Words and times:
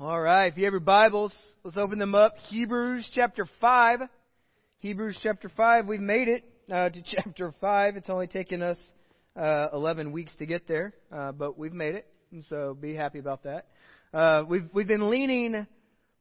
All 0.00 0.20
right, 0.20 0.46
if 0.46 0.56
you 0.56 0.62
have 0.62 0.72
your 0.72 0.78
Bibles, 0.78 1.34
let's 1.64 1.76
open 1.76 1.98
them 1.98 2.14
up. 2.14 2.36
Hebrews 2.50 3.10
chapter 3.12 3.48
5. 3.60 3.98
Hebrews 4.78 5.18
chapter 5.24 5.48
5, 5.48 5.86
we've 5.86 5.98
made 5.98 6.28
it 6.28 6.44
uh, 6.72 6.88
to 6.88 7.02
chapter 7.16 7.52
5. 7.60 7.96
It's 7.96 8.08
only 8.08 8.28
taken 8.28 8.62
us 8.62 8.78
uh, 9.34 9.70
11 9.72 10.12
weeks 10.12 10.30
to 10.36 10.46
get 10.46 10.68
there, 10.68 10.94
uh, 11.10 11.32
but 11.32 11.58
we've 11.58 11.72
made 11.72 11.96
it, 11.96 12.06
and 12.30 12.44
so 12.44 12.76
be 12.80 12.94
happy 12.94 13.18
about 13.18 13.42
that. 13.42 13.66
Uh, 14.14 14.44
we've, 14.48 14.68
we've 14.72 14.86
been 14.86 15.10
leaning 15.10 15.66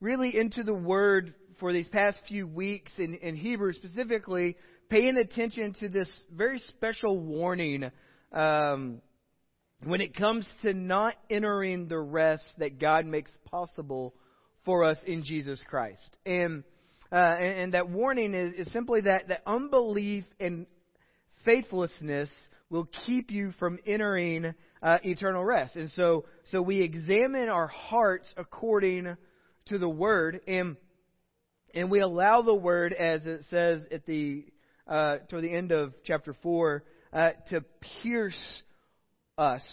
really 0.02 0.36
into 0.36 0.64
the 0.64 0.73
Word 0.73 1.36
for 1.59 1.71
these 1.71 1.88
past 1.89 2.18
few 2.28 2.48
weeks 2.48 2.94
in, 2.98 3.14
in 3.14 3.36
Hebrews, 3.36 3.75
specifically 3.75 4.57
paying 4.89 5.18
attention 5.18 5.75
to 5.82 5.88
this 5.88 6.09
very 6.36 6.57
special 6.70 7.20
warning 7.20 7.91
um, 8.32 9.02
when 9.84 10.02
it 10.02 10.16
comes 10.16 10.48
to 10.64 10.73
not 10.73 11.16
entering 11.30 11.88
the 11.88 12.00
rest 12.00 12.46
that 12.57 12.80
God 12.80 13.05
makes 13.05 13.32
possible 13.46 14.14
for 14.66 14.84
us 14.84 14.98
in 15.05 15.23
Jesus 15.23 15.61
Christ. 15.68 16.18
And, 16.25 16.64
uh, 17.11 17.15
and, 17.15 17.60
and, 17.60 17.74
that 17.74 17.89
warning 17.89 18.33
is, 18.33 18.54
is 18.68 18.74
simply 18.74 19.02
that, 19.02 19.29
that 19.29 19.43
unbelief 19.46 20.25
and 20.39 20.66
faithlessness 21.46 22.29
will 22.69 22.89
keep 23.05 23.32
you 23.32 23.54
from 23.60 23.79
entering 23.86 24.54
uh, 24.82 24.97
eternal 25.04 25.43
rest. 25.43 25.75
And 25.75 25.89
so, 25.91 26.25
so 26.52 26.61
we 26.61 26.82
examine 26.82 27.50
our 27.50 27.68
hearts 27.68 28.28
according 28.36 29.16
to 29.68 29.78
the 29.78 29.88
Word, 29.88 30.41
and, 30.47 30.75
and 31.74 31.89
we 31.89 32.02
allow 32.02 32.41
the 32.41 32.53
Word, 32.53 32.94
as 32.94 33.22
it 33.25 33.45
says 33.50 33.81
at 33.91 34.05
the, 34.05 34.45
uh, 34.88 35.17
toward 35.30 35.44
the 35.44 35.53
end 35.53 35.72
of 35.72 35.94
chapter 36.03 36.36
4, 36.41 36.83
uh, 37.14 37.30
to 37.52 37.64
pierce 38.02 38.64
us 39.38 39.64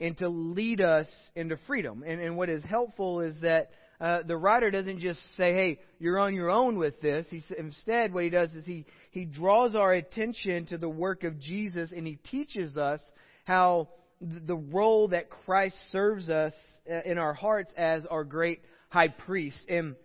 and 0.00 0.16
to 0.18 0.28
lead 0.28 0.80
us 0.80 1.06
into 1.34 1.58
freedom. 1.66 2.04
And, 2.06 2.20
and 2.20 2.36
what 2.36 2.48
is 2.48 2.62
helpful 2.64 3.20
is 3.20 3.34
that 3.42 3.70
uh, 4.00 4.22
the 4.26 4.36
writer 4.36 4.70
doesn't 4.70 5.00
just 5.00 5.20
say, 5.36 5.54
hey, 5.54 5.78
you're 5.98 6.18
on 6.18 6.34
your 6.34 6.50
own 6.50 6.78
with 6.78 7.00
this. 7.00 7.26
He, 7.30 7.42
instead, 7.56 8.12
what 8.12 8.24
he 8.24 8.30
does 8.30 8.50
is 8.52 8.64
he, 8.64 8.84
he 9.10 9.24
draws 9.24 9.74
our 9.74 9.92
attention 9.92 10.66
to 10.66 10.78
the 10.78 10.88
work 10.88 11.24
of 11.24 11.40
Jesus 11.40 11.92
and 11.92 12.06
he 12.06 12.16
teaches 12.16 12.76
us 12.76 13.00
how 13.44 13.88
the 14.20 14.56
role 14.56 15.08
that 15.08 15.30
Christ 15.30 15.76
serves 15.92 16.28
us 16.28 16.52
uh, 16.90 17.00
in 17.04 17.18
our 17.18 17.32
hearts 17.32 17.70
as 17.76 18.04
our 18.06 18.24
great 18.24 18.60
high 18.90 19.08
priest. 19.08 19.58
And, 19.68 19.96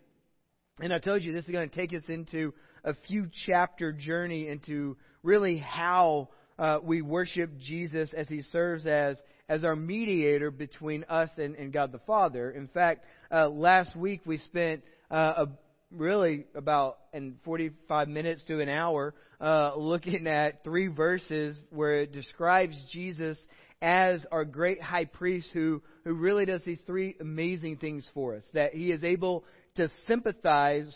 and 0.80 0.94
I 0.94 1.00
told 1.00 1.22
you 1.22 1.34
this 1.34 1.46
is 1.46 1.52
going 1.52 1.70
to 1.70 1.76
take 1.76 1.94
us 1.94 2.04
into 2.08 2.54
a 2.84 2.96
few 3.08 3.28
chapter 3.46 3.92
journey 3.92 4.48
into 4.48 4.98
really 5.22 5.58
how 5.58 6.30
uh, 6.62 6.78
we 6.84 7.02
worship 7.02 7.58
Jesus 7.58 8.14
as 8.16 8.28
he 8.28 8.44
serves 8.44 8.86
as, 8.86 9.18
as 9.50 9.64
our 9.64 9.76
mediator 9.76 10.52
between 10.52 11.04
us 11.06 11.32
and, 11.38 11.56
and 11.56 11.74
God 11.74 11.92
the 11.92 12.00
Father. 12.06 12.52
In 12.52 12.68
fact, 12.68 13.04
uh, 13.32 13.50
last 13.50 13.96
week 13.96 14.22
we 14.26 14.38
spent 14.38 14.84
uh, 15.10 15.46
a, 15.46 15.48
really 15.90 16.46
about 16.54 17.00
in 17.14 17.40
45 17.44 18.08
minutes 18.08 18.44
to 18.48 18.62
an 18.62 18.70
hour 18.70 19.16
uh, 19.42 19.74
looking 19.76 20.28
at 20.28 20.64
three 20.64 20.86
verses 20.86 21.58
where 21.72 22.02
it 22.02 22.14
describes 22.14 22.78
Jesus 22.92 23.40
as 23.82 24.24
our 24.32 24.46
great 24.46 24.80
high 24.80 25.06
priest 25.06 25.50
who, 25.54 25.82
who 26.04 26.14
really 26.14 26.46
does 26.46 26.64
these 26.64 26.80
three 26.86 27.16
amazing 27.20 27.78
things 27.78 28.08
for 28.14 28.36
us. 28.36 28.44
That 28.54 28.76
he 28.76 28.92
is 28.92 29.04
able 29.04 29.46
to 29.78 29.90
sympathize 30.08 30.96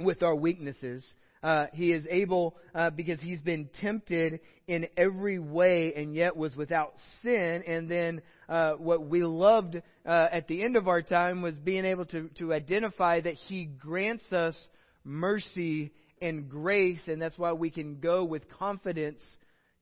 with 0.00 0.22
our 0.22 0.36
weaknesses. 0.36 1.04
Uh, 1.42 1.66
he 1.72 1.92
is 1.92 2.06
able 2.08 2.56
uh, 2.74 2.90
because 2.90 3.20
he's 3.20 3.40
been 3.40 3.68
tempted 3.80 4.40
in 4.68 4.86
every 4.96 5.38
way 5.38 5.92
and 5.96 6.14
yet 6.14 6.36
was 6.36 6.54
without 6.54 6.94
sin. 7.22 7.64
And 7.66 7.90
then 7.90 8.22
uh, 8.48 8.72
what 8.74 9.06
we 9.06 9.24
loved 9.24 9.76
uh, 10.06 10.26
at 10.30 10.46
the 10.46 10.62
end 10.62 10.76
of 10.76 10.86
our 10.86 11.02
time 11.02 11.42
was 11.42 11.56
being 11.56 11.84
able 11.84 12.04
to, 12.06 12.28
to 12.38 12.52
identify 12.52 13.20
that 13.20 13.34
he 13.34 13.64
grants 13.64 14.32
us 14.32 14.56
mercy 15.04 15.92
and 16.20 16.48
grace, 16.48 17.00
and 17.08 17.20
that's 17.20 17.36
why 17.36 17.52
we 17.52 17.70
can 17.70 17.98
go 17.98 18.24
with 18.24 18.48
confidence 18.48 19.20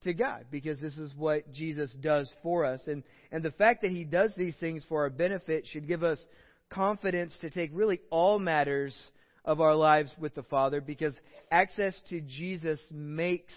to 0.05 0.15
God 0.15 0.47
because 0.51 0.81
this 0.81 0.97
is 0.97 1.13
what 1.15 1.53
Jesus 1.53 1.95
does 2.01 2.31
for 2.43 2.65
us. 2.65 2.81
And, 2.87 3.03
and 3.31 3.43
the 3.43 3.51
fact 3.51 3.83
that 3.83 3.91
he 3.91 4.05
does 4.05 4.31
these 4.37 4.57
things 4.57 4.85
for 4.89 5.03
our 5.03 5.11
benefit 5.11 5.67
should 5.67 5.87
give 5.87 6.03
us 6.03 6.19
confidence 6.71 7.37
to 7.43 7.51
take 7.51 7.71
really 7.75 8.01
all 8.11 8.39
matters 8.39 8.97
of 9.45 9.61
our 9.61 9.75
lives 9.75 10.11
with 10.19 10.35
the 10.35 10.43
Father 10.45 10.81
because 10.81 11.15
access 11.51 11.95
to 12.11 12.21
Jesus 12.21 12.81
makes 12.93 13.53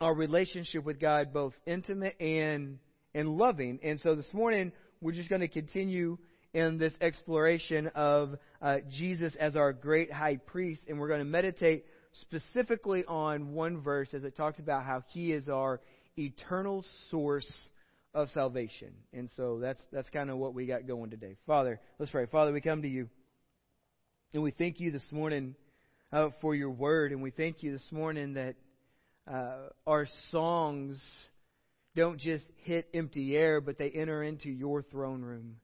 our 0.00 0.14
relationship 0.14 0.84
with 0.84 1.00
God 1.00 1.32
both 1.32 1.54
intimate 1.66 2.20
and 2.20 2.78
and 3.14 3.36
loving. 3.36 3.78
And 3.82 3.98
so 4.00 4.14
this 4.14 4.32
morning 4.34 4.72
we're 5.00 5.12
just 5.12 5.28
going 5.28 5.40
to 5.40 5.48
continue 5.48 6.18
in 6.52 6.78
this 6.78 6.92
exploration 7.00 7.88
of 7.94 8.36
uh, 8.62 8.78
Jesus 8.90 9.34
as 9.38 9.56
our 9.56 9.72
great 9.72 10.10
high 10.10 10.36
priest, 10.36 10.82
and 10.88 10.98
we're 10.98 11.08
going 11.08 11.20
to 11.20 11.24
meditate 11.24 11.84
specifically 12.12 13.04
on 13.06 13.52
one 13.52 13.80
verse 13.82 14.08
as 14.14 14.24
it 14.24 14.36
talks 14.36 14.58
about 14.58 14.84
how 14.84 15.02
he 15.08 15.32
is 15.32 15.48
our 15.48 15.80
eternal 16.18 16.84
source 17.10 17.50
of 18.14 18.30
salvation. 18.30 18.92
And 19.12 19.28
so 19.36 19.58
that's 19.60 19.82
that's 19.92 20.08
kind 20.10 20.30
of 20.30 20.38
what 20.38 20.54
we 20.54 20.66
got 20.66 20.86
going 20.86 21.10
today. 21.10 21.36
Father, 21.46 21.80
let's 21.98 22.10
pray. 22.10 22.26
Father, 22.26 22.52
we 22.52 22.60
come 22.62 22.82
to 22.82 22.88
you 22.88 23.08
and 24.32 24.42
we 24.42 24.50
thank 24.50 24.80
you 24.80 24.90
this 24.90 25.06
morning 25.12 25.54
uh, 26.12 26.28
for 26.40 26.54
your 26.54 26.70
word. 26.70 27.12
And 27.12 27.22
we 27.22 27.30
thank 27.30 27.62
you 27.62 27.72
this 27.72 27.86
morning 27.90 28.34
that 28.34 28.56
uh, 29.30 29.68
our 29.86 30.06
songs 30.30 31.00
don't 31.94 32.20
just 32.20 32.44
hit 32.56 32.88
empty 32.92 33.36
air, 33.36 33.60
but 33.60 33.78
they 33.78 33.90
enter 33.90 34.22
into 34.22 34.50
your 34.50 34.82
throne 34.82 35.22
room. 35.22 35.56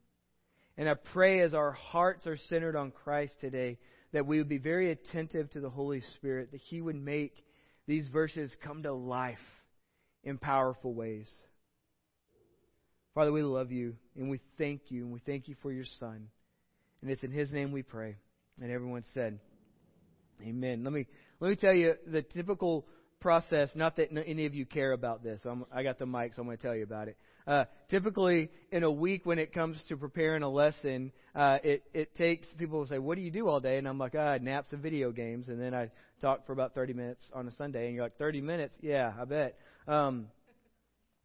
And 0.79 0.89
I 0.89 0.95
pray 0.95 1.41
as 1.41 1.55
our 1.55 1.73
hearts 1.73 2.27
are 2.27 2.39
centered 2.49 2.77
on 2.77 2.93
Christ 2.93 3.35
today 3.41 3.79
that 4.13 4.27
we 4.27 4.39
would 4.39 4.49
be 4.49 4.59
very 4.59 4.91
attentive 4.91 5.51
to 5.51 5.61
the 5.61 5.71
Holy 5.71 6.03
Spirit, 6.17 6.53
that 6.53 6.61
He 6.61 6.81
would 6.81 6.97
make 6.97 7.35
these 7.87 8.09
verses 8.09 8.51
come 8.65 8.85
to 8.85 8.93
life 8.93 9.39
in 10.23 10.39
powerful 10.39 10.95
ways. 10.95 11.31
Father, 13.15 13.33
we 13.33 13.43
love 13.43 13.73
you 13.73 13.97
and 14.17 14.31
we 14.31 14.41
thank 14.57 14.83
you 14.89 15.03
and 15.03 15.13
we 15.13 15.21
thank 15.27 15.49
you 15.49 15.57
for 15.63 15.73
your 15.73 15.85
Son. 15.99 16.29
And 17.03 17.11
it's 17.11 17.23
in 17.23 17.33
His 17.33 17.53
name 17.53 17.73
we 17.73 17.83
pray. 17.83 18.17
And 18.61 18.71
everyone 18.71 19.05
said, 19.15 19.39
Amen. 20.43 20.83
Let 20.85 20.93
me 20.93 21.07
let 21.41 21.51
me 21.51 21.57
tell 21.57 21.75
you 21.75 21.95
the 22.07 22.23
typical 22.23 22.87
process. 23.21 23.71
Not 23.75 23.97
that 23.97 24.09
any 24.27 24.47
of 24.47 24.55
you 24.55 24.67
care 24.67 24.93
about 24.93 25.23
this. 25.23 25.41
I'm, 25.45 25.65
i 25.73 25.83
got 25.83 25.99
the 25.99 26.07
mic, 26.07 26.35
so 26.35 26.43
I'm 26.43 26.49
going 26.49 26.59
to 26.59 26.63
tell 26.63 26.75
you 26.75 26.83
about 26.83 27.09
it. 27.09 27.17
Uh, 27.47 27.65
typically, 27.89 28.51
in 28.71 28.83
a 28.83 28.91
week 28.91 29.25
when 29.25 29.39
it 29.39 29.53
comes 29.53 29.81
to 29.89 29.97
preparing 29.97 30.43
a 30.43 30.49
lesson, 30.49 31.13
uh, 31.35 31.59
it 31.63 31.85
it 31.95 32.15
takes 32.17 32.47
people 32.59 32.81
will 32.81 32.87
say, 32.87 32.99
"What 32.99 33.17
do 33.17 33.23
you 33.23 33.31
do 33.31 33.49
all 33.49 33.61
day?" 33.61 33.79
And 33.79 33.89
I'm 33.89 33.99
like, 33.99 34.15
"Ah, 34.17 34.39
naps 34.41 34.73
and 34.73 34.83
video 34.83 35.13
games." 35.13 35.49
And 35.49 35.61
then 35.61 35.75
I 35.75 35.91
talk 36.21 36.47
for 36.47 36.53
about 36.53 36.75
30 36.75 36.93
minutes 36.93 37.25
on 37.33 37.49
a 37.49 37.53
Sunday, 37.53 37.87
and 37.87 37.95
you're 37.95 38.05
like, 38.05 38.19
"30 38.19 38.41
minutes? 38.41 38.75
Yeah, 38.81 39.13
I 39.19 39.25
bet." 39.25 39.57
Um, 39.89 40.27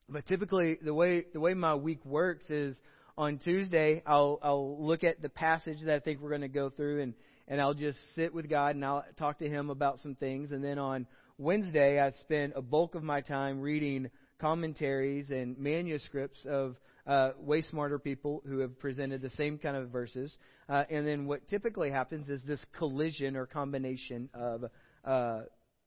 but 0.09 0.25
typically, 0.27 0.77
the 0.81 0.93
way 0.93 1.25
the 1.33 1.39
way 1.39 1.53
my 1.53 1.75
week 1.75 2.03
works 2.05 2.49
is 2.49 2.75
on 3.17 3.39
Tuesday, 3.39 4.03
I'll 4.05 4.39
I'll 4.41 4.83
look 4.85 5.03
at 5.03 5.21
the 5.21 5.29
passage 5.29 5.79
that 5.85 5.95
I 5.95 5.99
think 5.99 6.21
we're 6.21 6.29
going 6.29 6.41
to 6.41 6.47
go 6.47 6.69
through, 6.69 7.01
and 7.01 7.13
and 7.47 7.59
I'll 7.59 7.73
just 7.73 7.97
sit 8.15 8.33
with 8.33 8.49
God 8.49 8.75
and 8.75 8.85
I'll 8.85 9.05
talk 9.17 9.39
to 9.39 9.49
Him 9.49 9.69
about 9.69 9.99
some 9.99 10.15
things. 10.15 10.51
And 10.51 10.63
then 10.63 10.77
on 10.77 11.07
Wednesday, 11.37 11.99
I 11.99 12.11
spend 12.11 12.53
a 12.55 12.61
bulk 12.61 12.95
of 12.95 13.03
my 13.03 13.21
time 13.21 13.61
reading 13.61 14.09
commentaries 14.39 15.29
and 15.29 15.57
manuscripts 15.57 16.45
of 16.45 16.75
uh, 17.07 17.31
way 17.39 17.61
smarter 17.61 17.97
people 17.97 18.43
who 18.45 18.59
have 18.59 18.77
presented 18.79 19.21
the 19.21 19.29
same 19.31 19.57
kind 19.57 19.77
of 19.77 19.89
verses. 19.89 20.35
Uh, 20.69 20.83
and 20.89 21.07
then 21.07 21.25
what 21.25 21.47
typically 21.47 21.89
happens 21.89 22.27
is 22.27 22.41
this 22.45 22.63
collision 22.77 23.35
or 23.35 23.45
combination 23.45 24.29
of 24.33 24.65
uh, 25.05 25.41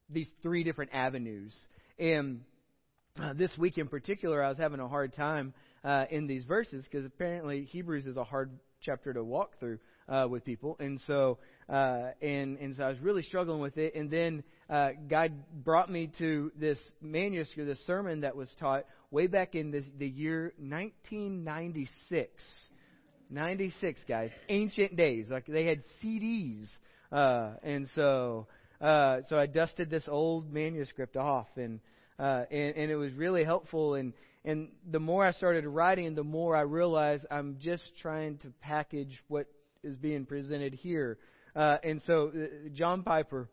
these 0.09 0.29
three 0.43 0.65
different 0.65 0.91
avenues. 0.95 1.55
And 1.99 2.41
uh, 3.21 3.35
this 3.35 3.53
week 3.59 3.77
in 3.77 3.89
particular, 3.89 4.43
I 4.43 4.49
was 4.49 4.59
having 4.59 4.81
a 4.81 4.89
hard 4.89 5.15
time 5.15 5.53
uh, 5.85 6.05
in 6.11 6.27
these 6.27 6.45
verses 6.45 6.85
because 6.85 7.07
apparently 7.07 7.65
Hebrews 7.65 8.07
is 8.07 8.17
a 8.17 8.25
hard 8.25 8.51
chapter 8.83 9.13
to 9.13 9.23
walk 9.23 9.59
through 9.59 9.79
uh, 10.09 10.27
with 10.29 10.45
people, 10.45 10.77
and 10.81 11.01
so 11.07 11.39
uh, 11.69 12.11
and 12.21 12.59
and 12.59 12.77
so 12.77 12.85
I 12.85 12.89
was 12.89 12.99
really 13.01 13.23
struggling 13.23 13.61
with 13.61 13.79
it. 13.79 13.95
And 13.95 14.11
then 14.11 14.43
uh, 14.69 14.91
God 15.09 15.33
brought 15.65 15.91
me 15.91 16.11
to 16.19 16.51
this 16.59 16.79
manuscript, 17.01 17.69
this 17.69 17.87
sermon 17.87 18.21
that 18.23 18.37
was 18.37 18.49
taught 18.59 18.85
way 19.11 19.27
back 19.27 19.55
in 19.55 19.71
this, 19.71 19.85
the 19.99 20.09
year 20.09 20.53
1996. 20.59 22.31
96, 23.33 24.01
guys, 24.09 24.31
ancient 24.49 24.97
days. 24.97 25.29
Like 25.31 25.47
they 25.47 25.65
had 25.65 25.85
CDs, 26.03 26.67
uh, 27.13 27.53
and 27.63 27.87
so 27.95 28.49
uh, 28.81 29.19
so 29.29 29.39
I 29.39 29.47
dusted 29.47 29.89
this 29.91 30.05
old 30.09 30.53
manuscript 30.53 31.17
off, 31.17 31.47
and 31.57 31.81
uh, 32.19 32.45
and 32.51 32.77
and 32.77 32.91
it 32.91 32.97
was 32.97 33.13
really 33.13 33.45
helpful. 33.45 33.95
And 33.95 34.13
and 34.45 34.69
the 34.91 35.01
more 35.01 35.25
I 35.25 35.33
started 35.33 35.67
writing, 35.67 36.15
the 36.15 36.25
more 36.25 36.57
I 36.57 36.63
realized 36.63 37.27
I'm 37.31 37.59
just 37.61 37.83
trying 38.01 38.39
to 38.39 38.53
package 38.61 39.19
what 39.29 39.47
is 39.83 39.97
being 39.97 40.25
presented 40.25 40.75
here. 40.75 41.19
Uh, 41.55 41.77
and 41.83 42.01
so, 42.07 42.29
uh, 42.35 42.69
John 42.73 43.03
Piper, 43.03 43.49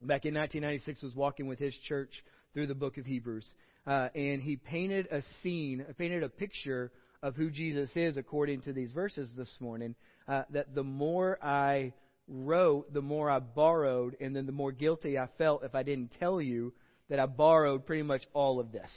back 0.00 0.24
in 0.24 0.34
1996, 0.34 1.02
was 1.02 1.14
walking 1.14 1.48
with 1.48 1.58
his 1.58 1.74
church 1.88 2.22
through 2.54 2.68
the 2.68 2.74
book 2.74 2.98
of 2.98 3.06
Hebrews. 3.06 3.46
Uh, 3.86 4.08
and 4.14 4.42
he 4.42 4.56
painted 4.56 5.08
a 5.10 5.22
scene, 5.42 5.84
painted 5.98 6.22
a 6.22 6.28
picture 6.28 6.92
of 7.22 7.34
who 7.34 7.50
Jesus 7.50 7.90
is 7.96 8.16
according 8.16 8.60
to 8.62 8.72
these 8.72 8.92
verses 8.92 9.28
this 9.36 9.52
morning, 9.60 9.94
uh, 10.28 10.42
that 10.50 10.74
the 10.74 10.84
more 10.84 11.42
I 11.42 11.92
wrote, 12.28 12.92
the 12.92 13.02
more 13.02 13.30
I 13.30 13.40
borrowed, 13.40 14.16
and 14.20 14.34
then 14.34 14.46
the 14.46 14.52
more 14.52 14.72
guilty 14.72 15.18
I 15.18 15.28
felt 15.38 15.64
if 15.64 15.74
I 15.74 15.82
didn't 15.82 16.12
tell 16.18 16.40
you 16.40 16.72
that 17.08 17.18
I 17.18 17.26
borrowed 17.26 17.86
pretty 17.86 18.02
much 18.02 18.22
all 18.32 18.60
of 18.60 18.72
this. 18.72 18.90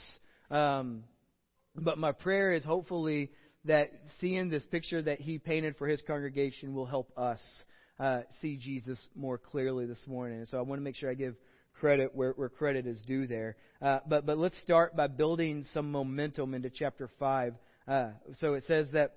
Um, 0.50 1.04
but 1.76 1.98
my 1.98 2.12
prayer 2.12 2.52
is 2.52 2.64
hopefully 2.64 3.30
that 3.64 3.92
seeing 4.20 4.48
this 4.48 4.64
picture 4.66 5.02
that 5.02 5.20
he 5.20 5.38
painted 5.38 5.76
for 5.76 5.86
his 5.86 6.02
congregation 6.06 6.74
will 6.74 6.86
help 6.86 7.12
us 7.16 7.40
uh, 7.98 8.22
see 8.40 8.56
Jesus 8.56 8.98
more 9.14 9.38
clearly 9.38 9.86
this 9.86 10.02
morning. 10.06 10.38
And 10.38 10.48
so 10.48 10.58
I 10.58 10.62
want 10.62 10.80
to 10.80 10.84
make 10.84 10.96
sure 10.96 11.10
I 11.10 11.14
give 11.14 11.36
credit 11.78 12.14
where, 12.14 12.32
where 12.32 12.48
credit 12.48 12.86
is 12.86 13.00
due 13.06 13.26
there. 13.26 13.56
Uh, 13.80 14.00
but 14.08 14.26
but 14.26 14.38
let's 14.38 14.58
start 14.62 14.96
by 14.96 15.06
building 15.06 15.64
some 15.72 15.92
momentum 15.92 16.54
into 16.54 16.70
chapter 16.70 17.08
five. 17.18 17.54
Uh, 17.86 18.10
so 18.40 18.54
it 18.54 18.64
says 18.66 18.88
that 18.92 19.12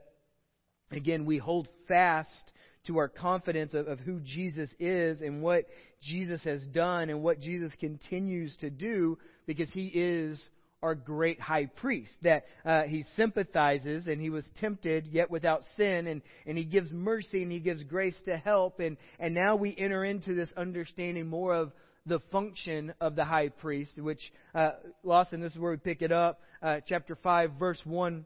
again 0.91 1.25
we 1.25 1.37
hold 1.37 1.67
fast 1.87 2.51
to 2.87 2.97
our 2.97 3.07
confidence 3.07 3.73
of, 3.73 3.87
of 3.87 3.99
who 3.99 4.19
Jesus 4.19 4.69
is 4.79 5.21
and 5.21 5.41
what 5.41 5.65
Jesus 6.01 6.43
has 6.43 6.61
done 6.67 7.09
and 7.09 7.23
what 7.23 7.39
Jesus 7.39 7.71
continues 7.79 8.55
to 8.57 8.69
do 8.69 9.17
because 9.45 9.69
he 9.69 9.87
is 9.87 10.41
our 10.83 10.93
great 10.93 11.39
high 11.39 11.65
priest. 11.65 12.11
That 12.21 12.43
uh, 12.65 12.83
he 12.83 13.05
sympathizes 13.15 14.05
and 14.05 14.21
he 14.21 14.29
was 14.29 14.45
tempted 14.59 15.07
yet 15.07 15.31
without 15.31 15.63
sin 15.77 16.05
and, 16.07 16.21
and 16.45 16.57
he 16.57 16.65
gives 16.65 16.91
mercy 16.91 17.41
and 17.41 17.51
he 17.51 17.59
gives 17.59 17.81
grace 17.83 18.15
to 18.25 18.37
help. 18.37 18.79
And, 18.79 18.97
and 19.19 19.33
now 19.33 19.55
we 19.55 19.75
enter 19.75 20.03
into 20.03 20.35
this 20.35 20.51
understanding 20.55 21.27
more 21.27 21.55
of 21.55 21.71
the 22.05 22.19
function 22.31 22.93
of 22.99 23.15
the 23.15 23.23
high 23.23 23.49
priest, 23.49 23.93
which, 23.97 24.19
uh, 24.53 24.71
Lawson, 25.03 25.39
this 25.39 25.53
is 25.53 25.57
where 25.57 25.71
we 25.71 25.77
pick 25.77 26.01
it 26.01 26.11
up. 26.11 26.41
Uh, 26.61 26.81
chapter 26.85 27.15
5, 27.15 27.51
verse 27.57 27.79
1 27.85 28.25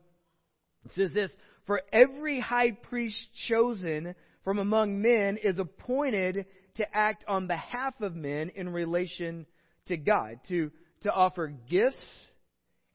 says 0.95 1.11
this 1.13 1.31
For 1.67 1.81
every 1.93 2.39
high 2.39 2.71
priest 2.71 3.17
chosen 3.47 4.15
from 4.43 4.59
among 4.59 5.01
men 5.01 5.37
is 5.37 5.59
appointed 5.59 6.45
to 6.75 6.95
act 6.95 7.25
on 7.27 7.47
behalf 7.47 7.93
of 8.01 8.15
men 8.15 8.51
in 8.55 8.69
relation 8.69 9.45
to 9.87 9.97
God, 9.97 10.39
to, 10.49 10.71
to 11.03 11.11
offer 11.11 11.53
gifts 11.69 12.27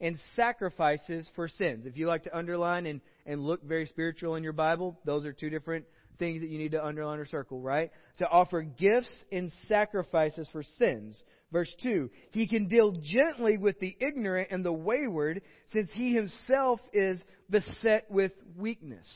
and 0.03 0.19
sacrifices 0.35 1.31
for 1.37 1.49
sins. 1.49 1.87
If 1.87 1.97
you 1.97 2.09
like 2.09 2.25
to 2.25 2.37
underline 2.37 2.87
and, 2.87 3.01
and 3.25 3.41
look 3.41 3.63
very 3.63 3.87
spiritual 3.87 4.35
in 4.35 4.43
your 4.43 4.53
Bible, 4.53 4.99
those 5.07 5.25
are 5.25 5.33
two 5.33 5.49
different 5.49 5.87
things 6.19 6.41
that 6.43 6.51
you 6.51 6.59
need 6.59 6.73
to 6.73 6.85
underline 6.85 7.21
or 7.21 7.27
circle, 7.27 7.61
right? 7.61 7.91
To 8.19 8.29
offer 8.29 8.63
gifts 8.63 9.17
and 9.31 9.53
sacrifices 9.69 10.49
for 10.51 10.65
sins. 10.79 11.23
Verse 11.53 11.73
2 11.85 12.11
He 12.33 12.49
can 12.49 12.67
deal 12.67 12.93
gently 12.93 13.57
with 13.59 13.79
the 13.79 13.97
ignorant 14.01 14.49
and 14.51 14.65
the 14.65 14.73
wayward, 14.73 15.41
since 15.73 15.89
he 15.93 16.13
himself 16.13 16.81
is 16.93 17.21
beset 17.49 18.11
with 18.11 18.33
weakness. 18.57 19.07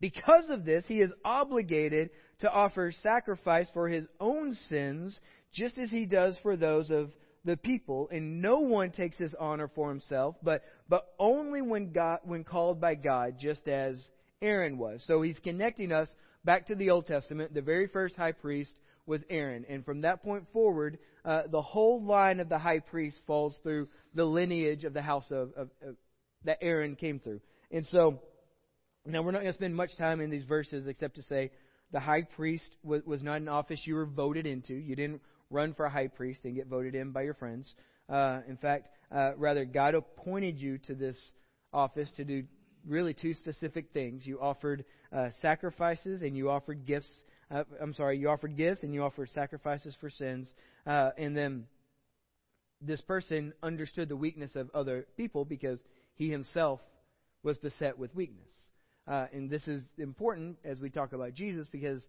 Because 0.00 0.48
of 0.48 0.64
this, 0.64 0.84
he 0.86 1.00
is 1.00 1.10
obligated 1.24 2.10
to 2.40 2.50
offer 2.50 2.92
sacrifice 3.02 3.68
for 3.72 3.88
his 3.88 4.06
own 4.20 4.54
sins, 4.68 5.18
just 5.52 5.76
as 5.76 5.90
he 5.90 6.06
does 6.06 6.38
for 6.42 6.56
those 6.56 6.90
of 6.90 7.10
the 7.44 7.56
people. 7.56 8.08
And 8.10 8.40
no 8.40 8.60
one 8.60 8.90
takes 8.90 9.18
this 9.18 9.34
honor 9.38 9.70
for 9.74 9.88
himself, 9.88 10.36
but, 10.42 10.62
but 10.88 11.06
only 11.18 11.62
when, 11.62 11.92
God, 11.92 12.20
when 12.24 12.44
called 12.44 12.80
by 12.80 12.94
God, 12.94 13.36
just 13.38 13.68
as 13.68 13.96
Aaron 14.40 14.78
was. 14.78 15.02
So 15.06 15.22
he's 15.22 15.38
connecting 15.38 15.92
us 15.92 16.08
back 16.44 16.66
to 16.66 16.74
the 16.74 16.90
Old 16.90 17.06
Testament. 17.06 17.54
The 17.54 17.62
very 17.62 17.86
first 17.86 18.16
high 18.16 18.32
priest 18.32 18.72
was 19.06 19.22
Aaron. 19.28 19.64
And 19.68 19.84
from 19.84 20.02
that 20.02 20.22
point 20.22 20.46
forward, 20.52 20.98
uh, 21.24 21.42
the 21.50 21.62
whole 21.62 22.02
line 22.02 22.40
of 22.40 22.48
the 22.48 22.58
high 22.58 22.80
priest 22.80 23.20
falls 23.26 23.58
through 23.62 23.88
the 24.14 24.24
lineage 24.24 24.84
of 24.84 24.94
the 24.94 25.02
house 25.02 25.30
of, 25.30 25.52
of, 25.56 25.70
of 25.86 25.96
that 26.44 26.58
Aaron 26.60 26.96
came 26.96 27.20
through. 27.20 27.40
And 27.70 27.86
so, 27.86 28.20
now, 29.06 29.22
we're 29.22 29.32
not 29.32 29.40
going 29.40 29.52
to 29.52 29.58
spend 29.58 29.76
much 29.76 29.96
time 29.98 30.20
in 30.20 30.30
these 30.30 30.44
verses 30.44 30.86
except 30.86 31.16
to 31.16 31.22
say 31.22 31.50
the 31.92 32.00
high 32.00 32.22
priest 32.22 32.70
was, 32.82 33.02
was 33.04 33.22
not 33.22 33.36
an 33.36 33.48
office 33.48 33.80
you 33.84 33.94
were 33.94 34.06
voted 34.06 34.46
into. 34.46 34.74
You 34.74 34.96
didn't 34.96 35.20
run 35.54 35.72
for 35.74 35.86
a 35.86 35.90
high 35.90 36.08
priest 36.08 36.44
and 36.44 36.54
get 36.54 36.66
voted 36.66 36.94
in 36.94 37.12
by 37.12 37.22
your 37.22 37.34
friends. 37.34 37.72
Uh, 38.08 38.40
in 38.48 38.56
fact, 38.56 38.88
uh, 39.14 39.32
rather, 39.36 39.64
God 39.64 39.94
appointed 39.94 40.58
you 40.58 40.78
to 40.86 40.94
this 40.94 41.16
office 41.72 42.10
to 42.16 42.24
do 42.24 42.44
really 42.86 43.14
two 43.14 43.34
specific 43.34 43.86
things. 43.92 44.26
You 44.26 44.40
offered 44.40 44.84
uh, 45.14 45.28
sacrifices 45.40 46.22
and 46.22 46.36
you 46.36 46.50
offered 46.50 46.84
gifts. 46.84 47.08
Uh, 47.50 47.64
I'm 47.80 47.94
sorry, 47.94 48.18
you 48.18 48.28
offered 48.28 48.56
gifts 48.56 48.82
and 48.82 48.92
you 48.92 49.02
offered 49.02 49.30
sacrifices 49.30 49.96
for 50.00 50.10
sins. 50.10 50.46
Uh, 50.86 51.10
and 51.16 51.36
then 51.36 51.66
this 52.80 53.00
person 53.00 53.54
understood 53.62 54.08
the 54.08 54.16
weakness 54.16 54.56
of 54.56 54.70
other 54.74 55.06
people 55.16 55.44
because 55.44 55.78
he 56.16 56.30
himself 56.30 56.80
was 57.42 57.56
beset 57.58 57.98
with 57.98 58.14
weakness. 58.14 58.50
Uh, 59.06 59.26
and 59.32 59.50
this 59.50 59.66
is 59.68 59.82
important 59.98 60.56
as 60.64 60.78
we 60.78 60.90
talk 60.90 61.12
about 61.12 61.34
Jesus 61.34 61.66
because 61.70 62.02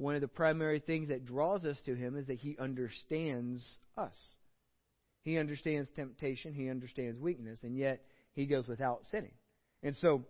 one 0.00 0.14
of 0.14 0.20
the 0.20 0.28
primary 0.28 0.80
things 0.80 1.08
that 1.08 1.26
draws 1.26 1.64
us 1.64 1.78
to 1.84 1.94
him 1.94 2.16
is 2.16 2.26
that 2.26 2.38
he 2.38 2.56
understands 2.58 3.62
us. 3.96 4.16
He 5.22 5.38
understands 5.38 5.90
temptation, 5.94 6.54
he 6.54 6.70
understands 6.70 7.20
weakness, 7.20 7.62
and 7.62 7.76
yet 7.76 8.02
he 8.32 8.46
goes 8.46 8.66
without 8.66 9.02
sinning. 9.10 9.34
And 9.82 9.94
so, 9.98 10.24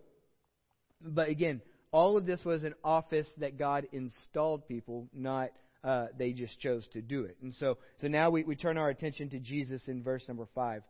but 1.01 1.29
again, 1.29 1.61
all 1.91 2.17
of 2.17 2.25
this 2.25 2.43
was 2.43 2.63
an 2.63 2.73
office 2.83 3.29
that 3.37 3.57
God 3.57 3.87
installed 3.93 4.67
people, 4.67 5.07
not 5.13 5.51
uh, 5.83 6.07
they 6.17 6.33
just 6.33 6.59
chose 6.59 6.87
to 6.89 7.01
do 7.01 7.23
it. 7.23 7.37
And 7.41 7.53
so, 7.55 7.77
so 8.01 8.07
now 8.07 8.29
we, 8.29 8.43
we 8.43 8.55
turn 8.55 8.77
our 8.77 8.89
attention 8.89 9.29
to 9.29 9.39
Jesus 9.39 9.81
in 9.87 10.03
verse 10.03 10.23
number 10.27 10.47
5. 10.53 10.83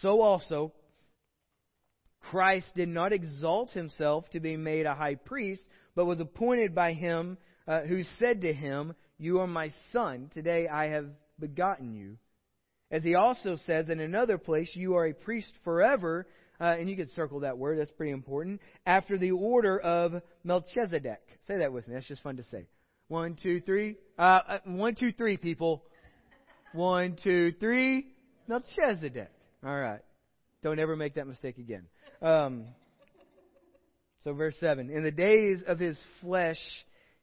So 0.00 0.22
also, 0.22 0.72
Christ 2.30 2.66
did 2.74 2.88
not 2.88 3.12
exalt 3.12 3.70
himself 3.70 4.28
to 4.30 4.40
be 4.40 4.56
made 4.56 4.86
a 4.86 4.94
high 4.94 5.14
priest, 5.14 5.62
but 5.94 6.06
was 6.06 6.20
appointed 6.20 6.74
by 6.74 6.94
him 6.94 7.38
uh, 7.68 7.82
who 7.82 8.02
said 8.18 8.42
to 8.42 8.52
him, 8.52 8.94
You 9.18 9.40
are 9.40 9.46
my 9.46 9.70
son, 9.92 10.30
today 10.32 10.66
I 10.66 10.86
have 10.86 11.06
begotten 11.38 11.94
you. 11.94 12.16
As 12.90 13.04
he 13.04 13.14
also 13.14 13.58
says 13.66 13.90
in 13.90 14.00
another 14.00 14.38
place, 14.38 14.70
You 14.74 14.94
are 14.96 15.06
a 15.06 15.12
priest 15.12 15.52
forever, 15.62 16.26
uh, 16.60 16.76
and 16.78 16.88
you 16.88 16.96
could 16.96 17.10
circle 17.10 17.40
that 17.40 17.58
word, 17.58 17.78
that's 17.78 17.90
pretty 17.92 18.12
important, 18.12 18.60
after 18.86 19.18
the 19.18 19.32
order 19.32 19.78
of 19.78 20.22
Melchizedek. 20.42 21.20
Say 21.46 21.58
that 21.58 21.72
with 21.72 21.86
me, 21.86 21.94
that's 21.94 22.08
just 22.08 22.22
fun 22.22 22.38
to 22.38 22.44
say. 22.44 22.66
One, 23.08 23.36
two, 23.40 23.60
three. 23.60 23.96
Uh, 24.18 24.40
uh 24.48 24.58
one, 24.64 24.94
two, 24.94 25.12
three, 25.12 25.36
people. 25.36 25.84
One, 26.72 27.16
two, 27.22 27.52
three. 27.60 28.06
Melchizedek. 28.48 29.30
All 29.64 29.78
right. 29.78 30.00
Don't 30.62 30.78
ever 30.78 30.96
make 30.96 31.14
that 31.14 31.26
mistake 31.26 31.58
again. 31.58 31.86
Um, 32.20 32.64
so, 34.24 34.32
verse 34.32 34.54
7 34.60 34.90
In 34.90 35.04
the 35.04 35.10
days 35.10 35.62
of 35.66 35.78
his 35.78 35.98
flesh, 36.20 36.58